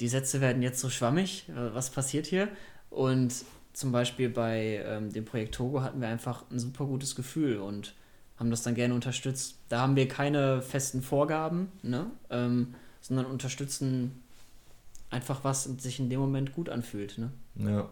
die 0.00 0.08
Sätze 0.08 0.40
werden 0.40 0.62
jetzt 0.62 0.80
so 0.80 0.90
schwammig, 0.90 1.48
äh, 1.50 1.74
was 1.74 1.90
passiert 1.90 2.26
hier? 2.26 2.48
Und 2.88 3.32
zum 3.72 3.92
Beispiel 3.92 4.28
bei 4.28 4.82
ähm, 4.84 5.12
dem 5.12 5.24
Projekt 5.24 5.54
Togo 5.54 5.82
hatten 5.82 6.00
wir 6.00 6.08
einfach 6.08 6.44
ein 6.50 6.58
super 6.58 6.86
gutes 6.86 7.14
Gefühl 7.14 7.58
und 7.58 7.94
haben 8.36 8.50
das 8.50 8.62
dann 8.62 8.74
gerne 8.74 8.94
unterstützt. 8.94 9.58
Da 9.68 9.82
haben 9.82 9.96
wir 9.96 10.08
keine 10.08 10.62
festen 10.62 11.02
Vorgaben, 11.02 11.70
ne? 11.82 12.10
Ähm, 12.30 12.74
sondern 13.00 13.26
unterstützen 13.26 14.22
einfach, 15.10 15.44
was 15.44 15.64
sich 15.64 16.00
in 16.00 16.10
dem 16.10 16.20
Moment 16.20 16.54
gut 16.54 16.68
anfühlt. 16.68 17.18
Ne? 17.18 17.30
Ja. 17.56 17.88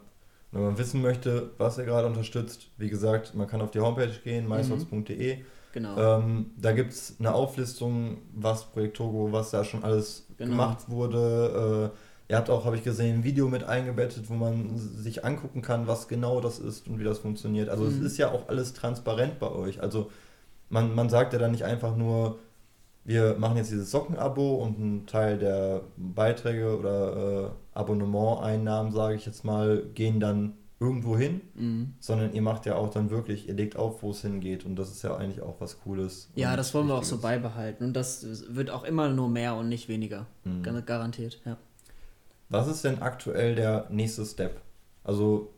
Wenn 0.50 0.62
man 0.62 0.78
wissen 0.78 1.02
möchte, 1.02 1.50
was 1.58 1.78
ihr 1.78 1.84
gerade 1.84 2.06
unterstützt, 2.06 2.68
wie 2.78 2.88
gesagt, 2.88 3.34
man 3.34 3.46
kann 3.46 3.60
auf 3.60 3.70
die 3.70 3.80
Homepage 3.80 4.12
gehen, 4.24 4.48
mysox.de. 4.48 5.36
Mhm. 5.36 5.42
Genau. 5.72 6.18
Ähm, 6.18 6.50
da 6.56 6.72
gibt 6.72 6.92
es 6.92 7.16
eine 7.18 7.34
Auflistung, 7.34 8.18
was 8.34 8.64
Projekt 8.64 8.96
Togo, 8.96 9.30
was 9.32 9.50
da 9.50 9.64
schon 9.64 9.84
alles 9.84 10.26
genau. 10.38 10.50
gemacht 10.50 10.88
wurde. 10.88 11.92
Äh, 12.28 12.32
ihr 12.32 12.36
habt 12.36 12.48
auch, 12.48 12.64
habe 12.64 12.76
ich 12.76 12.84
gesehen, 12.84 13.18
ein 13.18 13.24
Video 13.24 13.48
mit 13.48 13.64
eingebettet, 13.64 14.30
wo 14.30 14.34
man 14.34 14.78
sich 14.78 15.24
angucken 15.24 15.60
kann, 15.60 15.86
was 15.86 16.08
genau 16.08 16.40
das 16.40 16.58
ist 16.58 16.88
und 16.88 16.98
wie 16.98 17.04
das 17.04 17.18
funktioniert. 17.18 17.68
Also 17.68 17.84
mhm. 17.84 17.90
es 17.90 18.00
ist 18.00 18.16
ja 18.16 18.30
auch 18.30 18.48
alles 18.48 18.72
transparent 18.72 19.38
bei 19.38 19.50
euch. 19.50 19.82
Also 19.82 20.10
man, 20.70 20.94
man 20.94 21.10
sagt 21.10 21.34
ja 21.34 21.38
dann 21.38 21.52
nicht 21.52 21.64
einfach 21.64 21.96
nur, 21.96 22.38
wir 23.04 23.36
machen 23.38 23.56
jetzt 23.56 23.70
dieses 23.70 23.90
Sockenabo 23.90 24.56
und 24.56 24.78
ein 24.78 25.06
Teil 25.06 25.38
der 25.38 25.82
Beiträge 25.96 26.78
oder 26.78 27.16
äh, 27.16 27.50
Abonnementeinnahmen, 27.78 28.92
sage 28.92 29.14
ich 29.14 29.24
jetzt 29.24 29.44
mal, 29.44 29.82
gehen 29.94 30.20
dann 30.20 30.54
irgendwo 30.80 31.16
hin, 31.16 31.40
mhm. 31.54 31.94
sondern 31.98 32.32
ihr 32.32 32.42
macht 32.42 32.66
ja 32.66 32.76
auch 32.76 32.90
dann 32.90 33.10
wirklich, 33.10 33.48
ihr 33.48 33.54
legt 33.54 33.76
auf, 33.76 34.02
wo 34.02 34.10
es 34.10 34.22
hingeht 34.22 34.64
und 34.64 34.76
das 34.76 34.90
ist 34.90 35.02
ja 35.02 35.16
eigentlich 35.16 35.42
auch 35.42 35.60
was 35.60 35.80
Cooles. 35.80 36.30
Ja, 36.36 36.56
das 36.56 36.72
wollen 36.72 36.86
wir 36.86 36.94
auch 36.94 37.04
so 37.04 37.18
beibehalten 37.18 37.84
und 37.84 37.94
das 37.94 38.24
wird 38.48 38.70
auch 38.70 38.84
immer 38.84 39.08
nur 39.08 39.28
mehr 39.28 39.54
und 39.56 39.68
nicht 39.68 39.88
weniger, 39.88 40.26
mhm. 40.44 40.62
garantiert, 40.86 41.40
ja. 41.44 41.56
Was 42.48 42.68
ist 42.68 42.84
denn 42.84 43.02
aktuell 43.02 43.54
der 43.54 43.86
nächste 43.90 44.24
Step? 44.24 44.62
Also, 45.04 45.52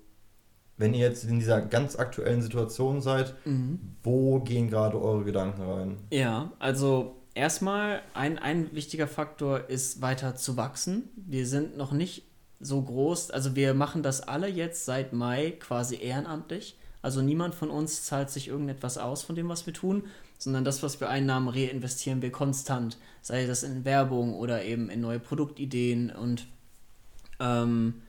wenn 0.77 0.93
ihr 0.93 1.07
jetzt 1.07 1.25
in 1.25 1.39
dieser 1.39 1.61
ganz 1.61 1.95
aktuellen 1.95 2.43
Situation 2.43 3.01
seid, 3.01 3.35
mhm. 3.45 3.79
wo 4.03 4.41
gehen 4.41 4.69
gerade 4.71 5.01
eure 5.01 5.25
Gedanken 5.25 5.63
rein? 5.63 5.99
Ja, 6.11 6.51
also 6.59 7.20
erstmal 7.35 8.03
ein, 8.15 8.39
ein 8.39 8.75
wichtiger 8.75 9.09
Faktor 9.09 9.69
ist 9.69 10.03
weiter 10.03 10.37
zu 10.37 10.57
wachsen. 10.57 11.09
Wir 11.17 11.47
sind 11.47 11.77
noch 11.77 11.93
nicht 11.93 12.25
so 12.61 12.83
groß. 12.83 13.31
Also 13.31 13.57
wir 13.57 13.75
machen 13.75 14.03
das 14.03 14.21
alle 14.21 14.49
jetzt 14.49 14.85
seit 14.85 15.13
Mai 15.13 15.53
quasi 15.59 15.97
ehrenamtlich. 15.97 16.77
Also 17.03 17.23
niemand 17.23 17.55
von 17.55 17.71
uns 17.71 18.05
zahlt 18.05 18.31
sich 18.31 18.49
irgendetwas 18.49 18.99
aus 18.99 19.23
von 19.23 19.35
dem, 19.35 19.49
was 19.49 19.67
wir 19.67 19.73
tun, 19.73 20.05
sondern 20.39 20.65
das, 20.65 20.83
was 20.83 21.01
wir 21.01 21.09
einnahmen, 21.09 21.49
reinvestieren 21.49 22.21
wir 22.21 22.31
konstant. 22.31 22.99
Sei 23.23 23.47
das 23.47 23.63
in 23.63 23.85
Werbung 23.85 24.35
oder 24.35 24.65
eben 24.65 24.91
in 24.91 25.01
neue 25.01 25.19
Produktideen. 25.19 26.11
Und 26.11 26.47
ähm, 27.39 28.03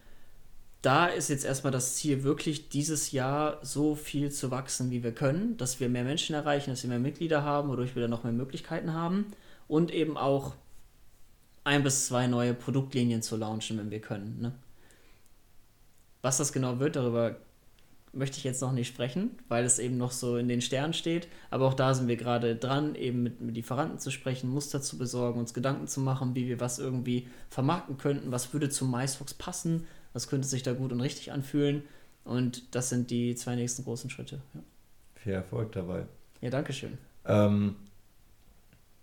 da 0.82 1.06
ist 1.06 1.30
jetzt 1.30 1.46
erstmal 1.46 1.72
das 1.72 1.96
Ziel, 1.96 2.24
wirklich 2.24 2.70
dieses 2.70 3.12
Jahr 3.12 3.60
so 3.62 3.94
viel 3.96 4.32
zu 4.32 4.50
wachsen, 4.50 4.90
wie 4.90 5.04
wir 5.04 5.14
können, 5.14 5.56
dass 5.58 5.80
wir 5.80 5.90
mehr 5.90 6.04
Menschen 6.04 6.34
erreichen, 6.34 6.72
dass 6.72 6.84
wir 6.84 6.90
mehr 6.90 7.00
Mitglieder 7.00 7.44
haben, 7.44 7.70
wodurch 7.70 7.96
wir 7.96 8.02
dann 8.02 8.12
noch 8.12 8.24
mehr 8.24 8.34
Möglichkeiten 8.34 8.94
haben 8.94 9.28
und 9.68 9.92
eben 9.92 10.18
auch 10.18 10.56
ein 11.64 11.84
bis 11.84 12.08
zwei 12.08 12.26
neue 12.26 12.56
Produktlinien 12.56 13.22
zu 13.22 13.38
launchen, 13.38 13.78
wenn 13.78 13.92
wir 13.92 14.02
können. 14.02 14.42
Ne? 14.42 14.54
Was 16.24 16.38
das 16.38 16.52
genau 16.52 16.80
wird, 16.80 16.96
darüber 16.96 17.36
möchte 18.14 18.38
ich 18.38 18.44
jetzt 18.44 18.62
noch 18.62 18.72
nicht 18.72 18.88
sprechen, 18.88 19.32
weil 19.48 19.64
es 19.64 19.80
eben 19.80 19.98
noch 19.98 20.12
so 20.12 20.36
in 20.36 20.48
den 20.48 20.62
Sternen 20.62 20.94
steht. 20.94 21.28
Aber 21.50 21.68
auch 21.68 21.74
da 21.74 21.94
sind 21.94 22.08
wir 22.08 22.18
gerade 22.18 22.56
dran, 22.56 22.96
eben 22.96 23.24
mit, 23.24 23.40
mit 23.40 23.56
Lieferanten 23.56 24.00
zu 24.00 24.12
sprechen, 24.12 24.50
Muster 24.50 24.82
zu 24.82 24.98
besorgen, 24.98 25.40
uns 25.40 25.54
Gedanken 25.54 25.88
zu 25.88 26.02
machen, 26.02 26.36
wie 26.36 26.48
wir 26.48 26.60
was 26.60 26.80
irgendwie 26.80 27.28
vermarkten 27.50 27.98
könnten, 27.98 28.32
was 28.32 28.52
würde 28.52 28.70
zum 28.70 28.92
MySox 28.92 29.36
passen, 29.36 29.88
was 30.14 30.28
könnte 30.28 30.48
sich 30.48 30.64
da 30.64 30.74
gut 30.74 30.92
und 30.92 31.02
richtig 31.02 31.32
anfühlen. 31.32 31.84
Und 32.24 32.76
das 32.76 32.90
sind 32.90 33.10
die 33.10 33.36
zwei 33.36 33.56
nächsten 33.56 33.84
großen 33.84 34.10
Schritte. 34.10 34.42
Ja. 34.54 34.62
Viel 35.16 35.34
Erfolg 35.34 35.72
dabei. 35.72 36.06
Ja, 36.42 36.50
danke 36.50 36.74
schön. 36.74 36.98
Ähm, 37.26 37.76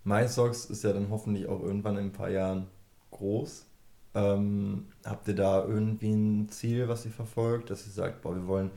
MySox 0.03 0.65
ist 0.65 0.83
ja 0.83 0.93
dann 0.93 1.09
hoffentlich 1.09 1.47
auch 1.47 1.61
irgendwann 1.61 1.97
in 1.97 2.05
ein 2.05 2.11
paar 2.11 2.29
Jahren 2.29 2.67
groß. 3.11 3.65
Ähm, 4.15 4.87
habt 5.05 5.27
ihr 5.27 5.35
da 5.35 5.63
irgendwie 5.63 6.11
ein 6.11 6.49
Ziel, 6.49 6.87
was 6.87 7.05
ihr 7.05 7.11
verfolgt, 7.11 7.69
dass 7.69 7.85
ihr 7.85 7.93
sagt, 7.93 8.21
boah, 8.21 8.35
wir 8.35 8.47
wollen. 8.47 8.71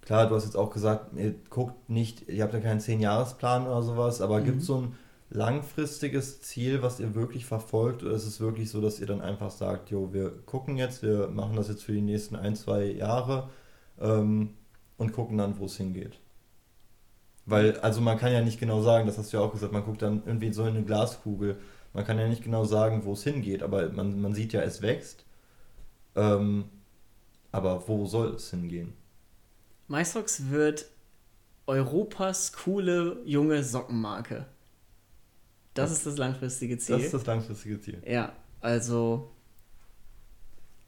Klar, 0.00 0.28
du 0.28 0.34
hast 0.34 0.44
jetzt 0.44 0.56
auch 0.56 0.70
gesagt, 0.70 1.16
ihr 1.16 1.34
guckt 1.48 1.88
nicht, 1.88 2.28
ihr 2.28 2.42
habt 2.42 2.54
ja 2.54 2.60
keinen 2.60 2.80
10-Jahres-Plan 2.80 3.66
oder 3.66 3.82
sowas, 3.82 4.20
aber 4.20 4.40
mhm. 4.40 4.44
gibt 4.44 4.60
es 4.60 4.66
so 4.66 4.78
ein 4.78 4.96
langfristiges 5.32 6.42
Ziel, 6.42 6.82
was 6.82 7.00
ihr 7.00 7.14
wirklich 7.14 7.46
verfolgt? 7.46 8.02
Oder 8.02 8.12
ist 8.12 8.26
es 8.26 8.40
wirklich 8.40 8.70
so, 8.70 8.80
dass 8.80 9.00
ihr 9.00 9.06
dann 9.06 9.20
einfach 9.20 9.50
sagt, 9.50 9.90
jo, 9.90 10.12
wir 10.12 10.30
gucken 10.44 10.76
jetzt, 10.76 11.02
wir 11.02 11.28
machen 11.28 11.56
das 11.56 11.68
jetzt 11.68 11.84
für 11.84 11.92
die 11.92 12.02
nächsten 12.02 12.36
ein, 12.36 12.54
zwei 12.54 12.84
Jahre 12.84 13.48
ähm, 14.00 14.54
und 14.98 15.12
gucken 15.12 15.38
dann, 15.38 15.58
wo 15.58 15.64
es 15.64 15.76
hingeht? 15.76 16.18
Weil, 17.46 17.78
also 17.80 18.00
man 18.00 18.18
kann 18.18 18.32
ja 18.32 18.42
nicht 18.42 18.60
genau 18.60 18.82
sagen, 18.82 19.06
das 19.06 19.18
hast 19.18 19.32
du 19.32 19.38
ja 19.38 19.42
auch 19.42 19.52
gesagt, 19.52 19.72
man 19.72 19.84
guckt 19.84 20.02
dann 20.02 20.22
irgendwie 20.26 20.52
so 20.52 20.62
in 20.62 20.76
eine 20.76 20.84
Glaskugel. 20.84 21.56
Man 21.92 22.04
kann 22.04 22.18
ja 22.18 22.28
nicht 22.28 22.44
genau 22.44 22.64
sagen, 22.64 23.04
wo 23.04 23.12
es 23.14 23.24
hingeht, 23.24 23.62
aber 23.62 23.88
man, 23.90 24.20
man 24.20 24.34
sieht 24.34 24.52
ja, 24.52 24.60
es 24.62 24.80
wächst. 24.82 25.24
Ähm, 26.14 26.66
aber 27.50 27.86
wo 27.88 28.06
soll 28.06 28.34
es 28.34 28.50
hingehen? 28.50 28.92
MySocks 29.88 30.50
wird 30.50 30.86
Europas 31.66 32.52
coole 32.52 33.18
junge 33.24 33.62
Sockenmarke. 33.62 34.46
Das, 35.74 35.90
ist 35.90 36.06
das 36.06 36.18
langfristige 36.18 36.78
Ziel. 36.78 36.96
Das 36.96 37.04
ist 37.06 37.14
das 37.14 37.26
langfristige 37.26 37.80
Ziel. 37.80 38.02
Ja, 38.06 38.32
also 38.60 39.30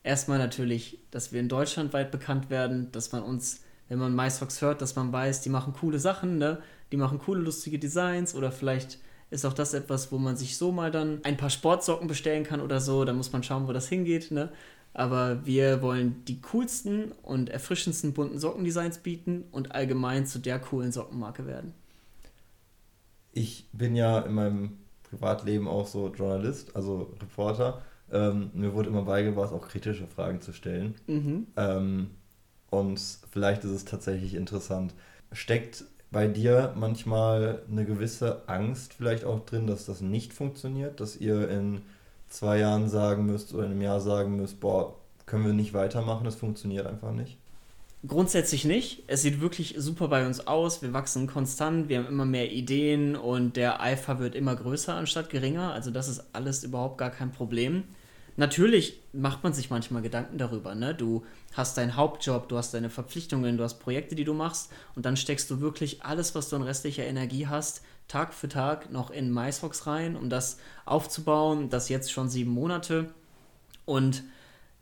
erstmal 0.03 0.39
natürlich, 0.39 0.99
dass 1.11 1.33
wir 1.33 1.41
in 1.41 1.49
Deutschland 1.49 1.93
weit 1.93 2.11
bekannt 2.11 2.51
werden, 2.51 2.93
dass 2.93 3.13
man 3.13 3.23
uns 3.23 3.61
wenn 3.89 3.99
man 3.99 4.15
MySox 4.15 4.63
hört, 4.63 4.81
dass 4.81 4.97
man 4.97 5.13
weiß, 5.13 5.43
die 5.43 5.51
machen 5.51 5.75
coole 5.75 5.99
Sachen, 5.99 6.39
ne? 6.39 6.59
Die 6.91 6.97
machen 6.97 7.19
coole, 7.19 7.41
lustige 7.41 7.79
Designs 7.79 8.35
oder 8.35 8.51
vielleicht 8.51 8.99
ist 9.31 9.45
auch 9.45 9.53
das 9.53 9.75
etwas, 9.75 10.13
wo 10.13 10.19
man 10.19 10.37
sich 10.37 10.57
so 10.57 10.73
mal 10.73 10.91
dann 10.91 11.21
ein 11.25 11.37
paar 11.37 11.51
Sportsocken 11.51 12.07
bestellen 12.07 12.45
kann 12.45 12.61
oder 12.61 12.81
so. 12.81 13.05
Da 13.05 13.13
muss 13.13 13.33
man 13.33 13.43
schauen, 13.43 13.67
wo 13.67 13.73
das 13.73 13.89
hingeht, 13.89 14.31
ne? 14.31 14.51
aber 14.95 15.45
wir 15.45 15.83
wollen 15.83 16.25
die 16.27 16.41
coolsten 16.41 17.11
und 17.23 17.51
erfrischendsten 17.51 18.15
bunten 18.15 18.39
Sockendesigns 18.39 18.99
bieten 18.99 19.45
und 19.51 19.73
allgemein 19.73 20.25
zu 20.25 20.39
der 20.39 20.61
coolen 20.61 20.93
Sockenmarke 20.93 21.47
werden. 21.47 21.75
Ich 23.35 23.69
bin 23.73 23.97
ja 23.97 24.21
in 24.21 24.33
meinem 24.33 24.79
Privatleben 25.03 25.69
auch 25.69 25.87
so 25.87 26.09
Journalist, 26.15 26.75
also 26.77 27.15
Reporter. 27.21 27.83
Ähm, 28.13 28.51
mir 28.55 28.75
wurde 28.75 28.89
immer 28.89 29.03
beigebracht, 29.03 29.53
auch 29.53 29.69
kritische 29.69 30.07
Fragen 30.07 30.41
zu 30.41 30.53
stellen. 30.53 30.95
Mhm. 31.07 31.47
Ähm, 31.57 32.11
und 32.71 33.01
vielleicht 33.31 33.65
ist 33.65 33.71
es 33.71 33.85
tatsächlich 33.85 34.35
interessant. 34.35 34.95
Steckt 35.33 35.85
bei 36.13 36.29
dir 36.29 36.73
manchmal 36.77 37.63
eine 37.69 37.85
gewisse 37.85 38.49
Angst 38.49 38.95
vielleicht 38.95 39.25
auch 39.25 39.45
drin, 39.45 39.67
dass 39.67 39.85
das 39.85 40.01
nicht 40.01 40.33
funktioniert, 40.33 41.01
dass 41.01 41.17
ihr 41.17 41.49
in 41.51 41.83
zwei 42.29 42.59
Jahren 42.59 42.89
sagen 42.89 43.27
müsst 43.27 43.53
oder 43.53 43.65
in 43.65 43.73
einem 43.73 43.83
Jahr 43.83 44.01
sagen 44.01 44.37
müsst, 44.37 44.61
boah, 44.61 44.97
können 45.27 45.45
wir 45.45 45.53
nicht 45.53 45.75
weitermachen, 45.75 46.27
es 46.27 46.37
funktioniert 46.37 46.87
einfach 46.87 47.13
nicht? 47.13 47.39
Grundsätzlich 48.07 48.67
nicht. 48.67 49.05
Es 49.07 49.23
sieht 49.23 49.41
wirklich 49.41 49.77
super 49.79 50.09
bei 50.09 50.27
uns 50.27 50.47
aus. 50.47 50.83
Wir 50.83 50.93
wachsen 50.93 51.27
konstant, 51.27 51.89
wir 51.89 51.99
haben 51.99 52.09
immer 52.09 52.27
mehr 52.27 52.53
Ideen 52.53 53.17
und 53.17 53.57
der 53.57 53.81
Eifer 53.81 54.19
wird 54.19 54.35
immer 54.35 54.55
größer 54.55 54.95
anstatt 54.95 55.31
geringer. 55.31 55.73
Also 55.73 55.91
das 55.91 56.09
ist 56.09 56.23
alles 56.35 56.65
überhaupt 56.65 56.99
gar 56.99 57.11
kein 57.11 57.33
Problem. 57.33 57.85
Natürlich 58.37 59.01
macht 59.13 59.43
man 59.43 59.55
sich 59.55 59.71
manchmal 59.71 60.03
Gedanken 60.03 60.37
darüber. 60.37 60.75
Ne? 60.75 60.95
Du 60.95 61.25
hast 61.55 61.79
deinen 61.79 61.97
Hauptjob, 61.97 62.49
du 62.49 62.59
hast 62.59 62.75
deine 62.75 62.91
Verpflichtungen, 62.91 63.57
du 63.57 63.65
hast 63.65 63.79
Projekte, 63.79 64.15
die 64.15 64.25
du 64.25 64.35
machst 64.35 64.71
und 64.97 65.07
dann 65.07 65.17
steckst 65.17 65.51
du 65.51 65.61
wirklich 65.61 66.05
alles, 66.05 66.35
was 66.35 66.51
du 66.51 66.57
an 66.57 66.63
restlicher 66.63 67.05
Energie 67.05 67.47
hast, 67.47 67.83
Tag 68.09 68.35
für 68.35 68.49
Tag 68.49 68.93
noch 68.93 69.11
in 69.11 69.33
MySox 69.33 69.87
rein, 69.87 70.17
um 70.17 70.29
das 70.29 70.59
aufzubauen. 70.85 71.71
Das 71.71 71.89
jetzt 71.89 72.13
schon 72.13 72.29
sieben 72.29 72.51
Monate. 72.51 73.15
Und 73.87 74.25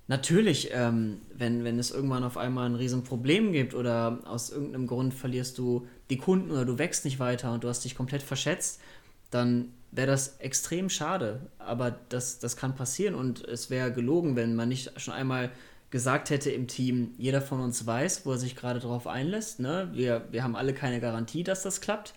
natürlich, 0.08 0.70
ähm, 0.72 1.20
wenn, 1.34 1.64
wenn 1.64 1.78
es 1.78 1.90
irgendwann 1.90 2.24
auf 2.24 2.36
einmal 2.36 2.66
ein 2.66 2.74
Riesenproblem 2.74 3.52
gibt 3.52 3.74
oder 3.74 4.20
aus 4.24 4.50
irgendeinem 4.50 4.86
Grund 4.86 5.14
verlierst 5.14 5.58
du 5.58 5.86
die 6.10 6.18
Kunden 6.18 6.50
oder 6.50 6.64
du 6.64 6.78
wächst 6.78 7.04
nicht 7.04 7.18
weiter 7.18 7.52
und 7.52 7.64
du 7.64 7.68
hast 7.68 7.84
dich 7.84 7.94
komplett 7.94 8.22
verschätzt, 8.22 8.80
dann 9.30 9.72
wäre 9.90 10.06
das 10.06 10.38
extrem 10.38 10.90
schade. 10.90 11.40
Aber 11.58 11.90
das, 12.08 12.38
das 12.38 12.56
kann 12.56 12.74
passieren 12.74 13.14
und 13.14 13.44
es 13.44 13.70
wäre 13.70 13.92
gelogen, 13.92 14.36
wenn 14.36 14.56
man 14.56 14.68
nicht 14.68 15.00
schon 15.00 15.14
einmal 15.14 15.50
gesagt 15.90 16.30
hätte 16.30 16.50
im 16.50 16.68
Team, 16.68 17.14
jeder 17.18 17.42
von 17.42 17.60
uns 17.60 17.86
weiß, 17.86 18.24
wo 18.24 18.32
er 18.32 18.38
sich 18.38 18.56
gerade 18.56 18.80
drauf 18.80 19.06
einlässt. 19.06 19.60
Ne? 19.60 19.90
Wir, 19.92 20.26
wir 20.30 20.42
haben 20.42 20.56
alle 20.56 20.72
keine 20.72 21.00
Garantie, 21.00 21.44
dass 21.44 21.62
das 21.62 21.82
klappt. 21.82 22.14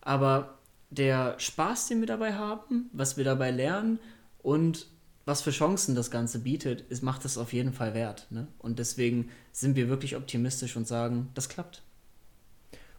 Aber 0.00 0.58
der 0.90 1.38
Spaß, 1.38 1.88
den 1.88 2.00
wir 2.00 2.06
dabei 2.06 2.32
haben, 2.34 2.88
was 2.92 3.18
wir 3.18 3.24
dabei 3.24 3.50
lernen 3.50 3.98
und 4.42 4.86
was 5.28 5.42
für 5.42 5.50
Chancen 5.50 5.94
das 5.94 6.10
Ganze 6.10 6.40
bietet, 6.40 6.82
ist, 6.90 7.02
macht 7.02 7.24
es 7.24 7.38
auf 7.38 7.52
jeden 7.52 7.72
Fall 7.72 7.94
wert. 7.94 8.26
Ne? 8.30 8.48
Und 8.58 8.78
deswegen 8.78 9.30
sind 9.52 9.76
wir 9.76 9.88
wirklich 9.88 10.16
optimistisch 10.16 10.76
und 10.76 10.88
sagen, 10.88 11.28
das 11.34 11.48
klappt. 11.48 11.82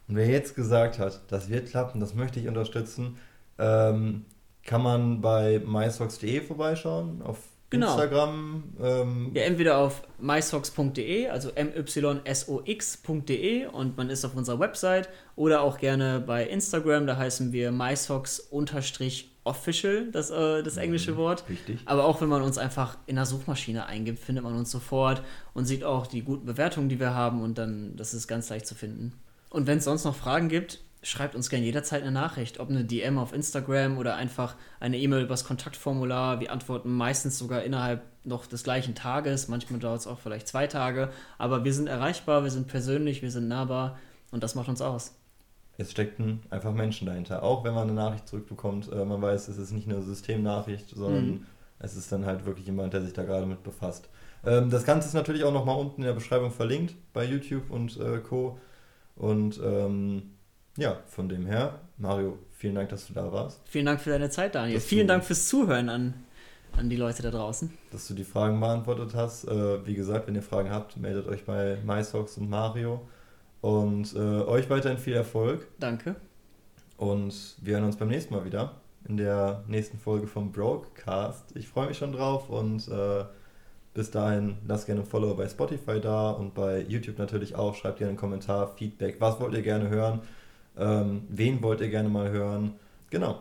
Und 0.08 0.16
wer 0.16 0.28
jetzt 0.28 0.54
gesagt 0.54 0.98
hat, 0.98 1.20
das 1.28 1.50
wird 1.50 1.68
klappen, 1.68 2.00
das 2.00 2.14
möchte 2.14 2.40
ich 2.40 2.48
unterstützen, 2.48 3.18
ähm, 3.58 4.24
kann 4.64 4.82
man 4.82 5.20
bei 5.20 5.60
mysocks.de 5.64 6.40
vorbeischauen, 6.40 7.22
auf 7.22 7.38
Genau. 7.70 7.86
Instagram. 7.86 8.64
Ähm, 8.82 9.30
Ja, 9.32 9.42
entweder 9.42 9.78
auf 9.78 10.02
mysocks.de, 10.18 11.28
also 11.28 11.52
mysox.de 11.54 13.66
und 13.66 13.96
man 13.96 14.10
ist 14.10 14.24
auf 14.24 14.34
unserer 14.34 14.58
Website 14.58 15.08
oder 15.36 15.62
auch 15.62 15.78
gerne 15.78 16.18
bei 16.18 16.44
Instagram, 16.46 17.06
da 17.06 17.16
heißen 17.16 17.52
wir 17.52 17.70
mysocks-official, 19.50 20.10
das, 20.10 20.30
äh, 20.30 20.62
das 20.62 20.76
englische 20.76 21.16
Wort. 21.16 21.44
Richtig. 21.48 21.80
Aber 21.84 22.04
auch 22.04 22.20
wenn 22.20 22.28
man 22.28 22.42
uns 22.42 22.58
einfach 22.58 22.96
in 23.06 23.16
der 23.16 23.26
Suchmaschine 23.26 23.86
eingibt, 23.86 24.18
findet 24.18 24.44
man 24.44 24.54
uns 24.54 24.70
sofort 24.70 25.22
und 25.54 25.64
sieht 25.66 25.84
auch 25.84 26.06
die 26.06 26.22
guten 26.22 26.46
Bewertungen, 26.46 26.88
die 26.88 27.00
wir 27.00 27.14
haben 27.14 27.42
und 27.42 27.58
dann, 27.58 27.96
das 27.96 28.14
ist 28.14 28.28
ganz 28.28 28.48
leicht 28.48 28.66
zu 28.66 28.74
finden. 28.74 29.12
Und 29.50 29.66
wenn 29.66 29.78
es 29.78 29.84
sonst 29.84 30.04
noch 30.04 30.14
Fragen 30.14 30.48
gibt, 30.48 30.80
schreibt 31.02 31.34
uns 31.34 31.48
gerne 31.48 31.64
jederzeit 31.64 32.02
eine 32.02 32.12
Nachricht, 32.12 32.60
ob 32.60 32.68
eine 32.68 32.84
DM 32.84 33.18
auf 33.18 33.32
Instagram 33.32 33.98
oder 33.98 34.16
einfach 34.16 34.54
eine 34.80 34.98
E-Mail 34.98 35.22
übers 35.22 35.44
Kontaktformular. 35.44 36.40
Wir 36.40 36.52
antworten 36.52 36.94
meistens 36.94 37.38
sogar 37.38 37.62
innerhalb 37.62 38.02
noch 38.22 38.46
des 38.46 38.64
gleichen 38.64 38.94
Tages, 38.94 39.48
manchmal 39.48 39.80
dauert 39.80 40.00
es 40.00 40.06
auch 40.06 40.18
vielleicht 40.18 40.46
zwei 40.46 40.66
Tage, 40.66 41.10
aber 41.38 41.64
wir 41.64 41.72
sind 41.72 41.86
erreichbar, 41.86 42.44
wir 42.44 42.50
sind 42.50 42.68
persönlich, 42.68 43.22
wir 43.22 43.30
sind 43.30 43.48
nahbar 43.48 43.98
und 44.30 44.42
das 44.42 44.54
macht 44.54 44.68
uns 44.68 44.82
aus. 44.82 45.14
Es 45.80 45.90
steckten 45.92 46.40
einfach 46.50 46.72
Menschen 46.74 47.06
dahinter. 47.06 47.42
Auch 47.42 47.64
wenn 47.64 47.72
man 47.74 47.84
eine 47.84 47.92
Nachricht 47.94 48.28
zurückbekommt, 48.28 48.92
äh, 48.92 49.04
man 49.04 49.22
weiß, 49.22 49.48
es 49.48 49.56
ist 49.56 49.72
nicht 49.72 49.88
eine 49.88 50.02
Systemnachricht, 50.02 50.90
sondern 50.90 51.26
Mhm. 51.26 51.46
es 51.78 51.96
ist 51.96 52.12
dann 52.12 52.26
halt 52.26 52.44
wirklich 52.44 52.66
jemand, 52.66 52.92
der 52.92 53.02
sich 53.02 53.12
da 53.14 53.22
gerade 53.24 53.46
mit 53.46 53.62
befasst. 53.62 54.08
Ähm, 54.44 54.68
das 54.70 54.84
Ganze 54.84 55.08
ist 55.08 55.14
natürlich 55.14 55.44
auch 55.44 55.52
nochmal 55.52 55.78
unten 55.78 56.02
in 56.02 56.06
der 56.06 56.12
Beschreibung 56.12 56.50
verlinkt 56.50 56.94
bei 57.12 57.24
YouTube 57.24 57.70
und 57.70 57.98
äh, 57.98 58.18
Co. 58.18 58.58
Und 59.16 59.58
ähm, 59.64 60.30
ja, 60.76 60.98
von 61.06 61.28
dem 61.28 61.46
her, 61.46 61.80
Mario, 61.98 62.38
vielen 62.52 62.74
Dank, 62.74 62.88
dass 62.90 63.06
du 63.06 63.12
da 63.14 63.32
warst, 63.32 63.60
Vielen 63.66 63.86
Dank 63.86 64.00
für 64.00 64.10
deine 64.10 64.30
Zeit, 64.30 64.54
Daniel. 64.54 64.76
Dass 64.76 64.84
Vielen 64.84 65.06
Dank 65.08 65.24
fürs 65.24 65.48
Zuhören 65.48 65.88
an, 65.88 66.14
an 66.76 66.88
die 66.90 66.96
Leute 66.96 67.22
da 67.22 67.30
draußen. 67.30 67.70
dass 67.90 68.06
du 68.06 68.14
die 68.14 68.24
Fragen 68.24 68.60
beantwortet 68.60 69.14
hast. 69.14 69.44
Äh, 69.48 69.86
wie 69.86 69.94
gesagt, 69.94 70.26
wenn 70.28 70.34
ihr 70.34 70.42
Fragen 70.42 70.70
habt, 70.70 70.96
meldet 70.98 71.26
euch 71.26 71.44
bei 71.44 71.78
MySox 71.84 72.36
und 72.38 72.48
Mario. 72.50 73.00
Und 73.60 74.14
äh, 74.14 74.18
euch 74.18 74.70
weiterhin 74.70 74.98
viel 74.98 75.14
Erfolg. 75.14 75.66
Danke. 75.78 76.16
Und 76.96 77.56
wir 77.62 77.74
hören 77.74 77.84
uns 77.84 77.96
beim 77.96 78.08
nächsten 78.08 78.34
Mal 78.34 78.44
wieder 78.44 78.76
in 79.08 79.16
der 79.16 79.64
nächsten 79.66 79.98
Folge 79.98 80.26
vom 80.26 80.52
Brokecast. 80.52 81.56
Ich 81.56 81.68
freue 81.68 81.88
mich 81.88 81.98
schon 81.98 82.12
drauf 82.12 82.50
und 82.50 82.88
äh, 82.88 83.24
bis 83.94 84.10
dahin 84.10 84.58
lasst 84.66 84.86
gerne 84.86 85.00
ein 85.02 85.06
Follow 85.06 85.34
bei 85.34 85.48
Spotify 85.48 86.00
da 86.00 86.30
und 86.30 86.54
bei 86.54 86.80
YouTube 86.80 87.18
natürlich 87.18 87.54
auch. 87.54 87.74
Schreibt 87.74 87.98
gerne 87.98 88.10
einen 88.10 88.18
Kommentar, 88.18 88.68
Feedback. 88.68 89.20
Was 89.20 89.40
wollt 89.40 89.54
ihr 89.54 89.62
gerne 89.62 89.88
hören? 89.88 90.20
Ähm, 90.78 91.22
wen 91.28 91.62
wollt 91.62 91.80
ihr 91.80 91.88
gerne 91.88 92.08
mal 92.08 92.30
hören? 92.30 92.74
Genau. 93.10 93.40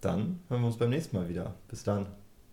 Dann 0.00 0.40
hören 0.48 0.60
wir 0.60 0.66
uns 0.66 0.76
beim 0.76 0.90
nächsten 0.90 1.16
Mal 1.16 1.28
wieder. 1.28 1.54
Bis 1.68 1.82
dann. 1.82 2.06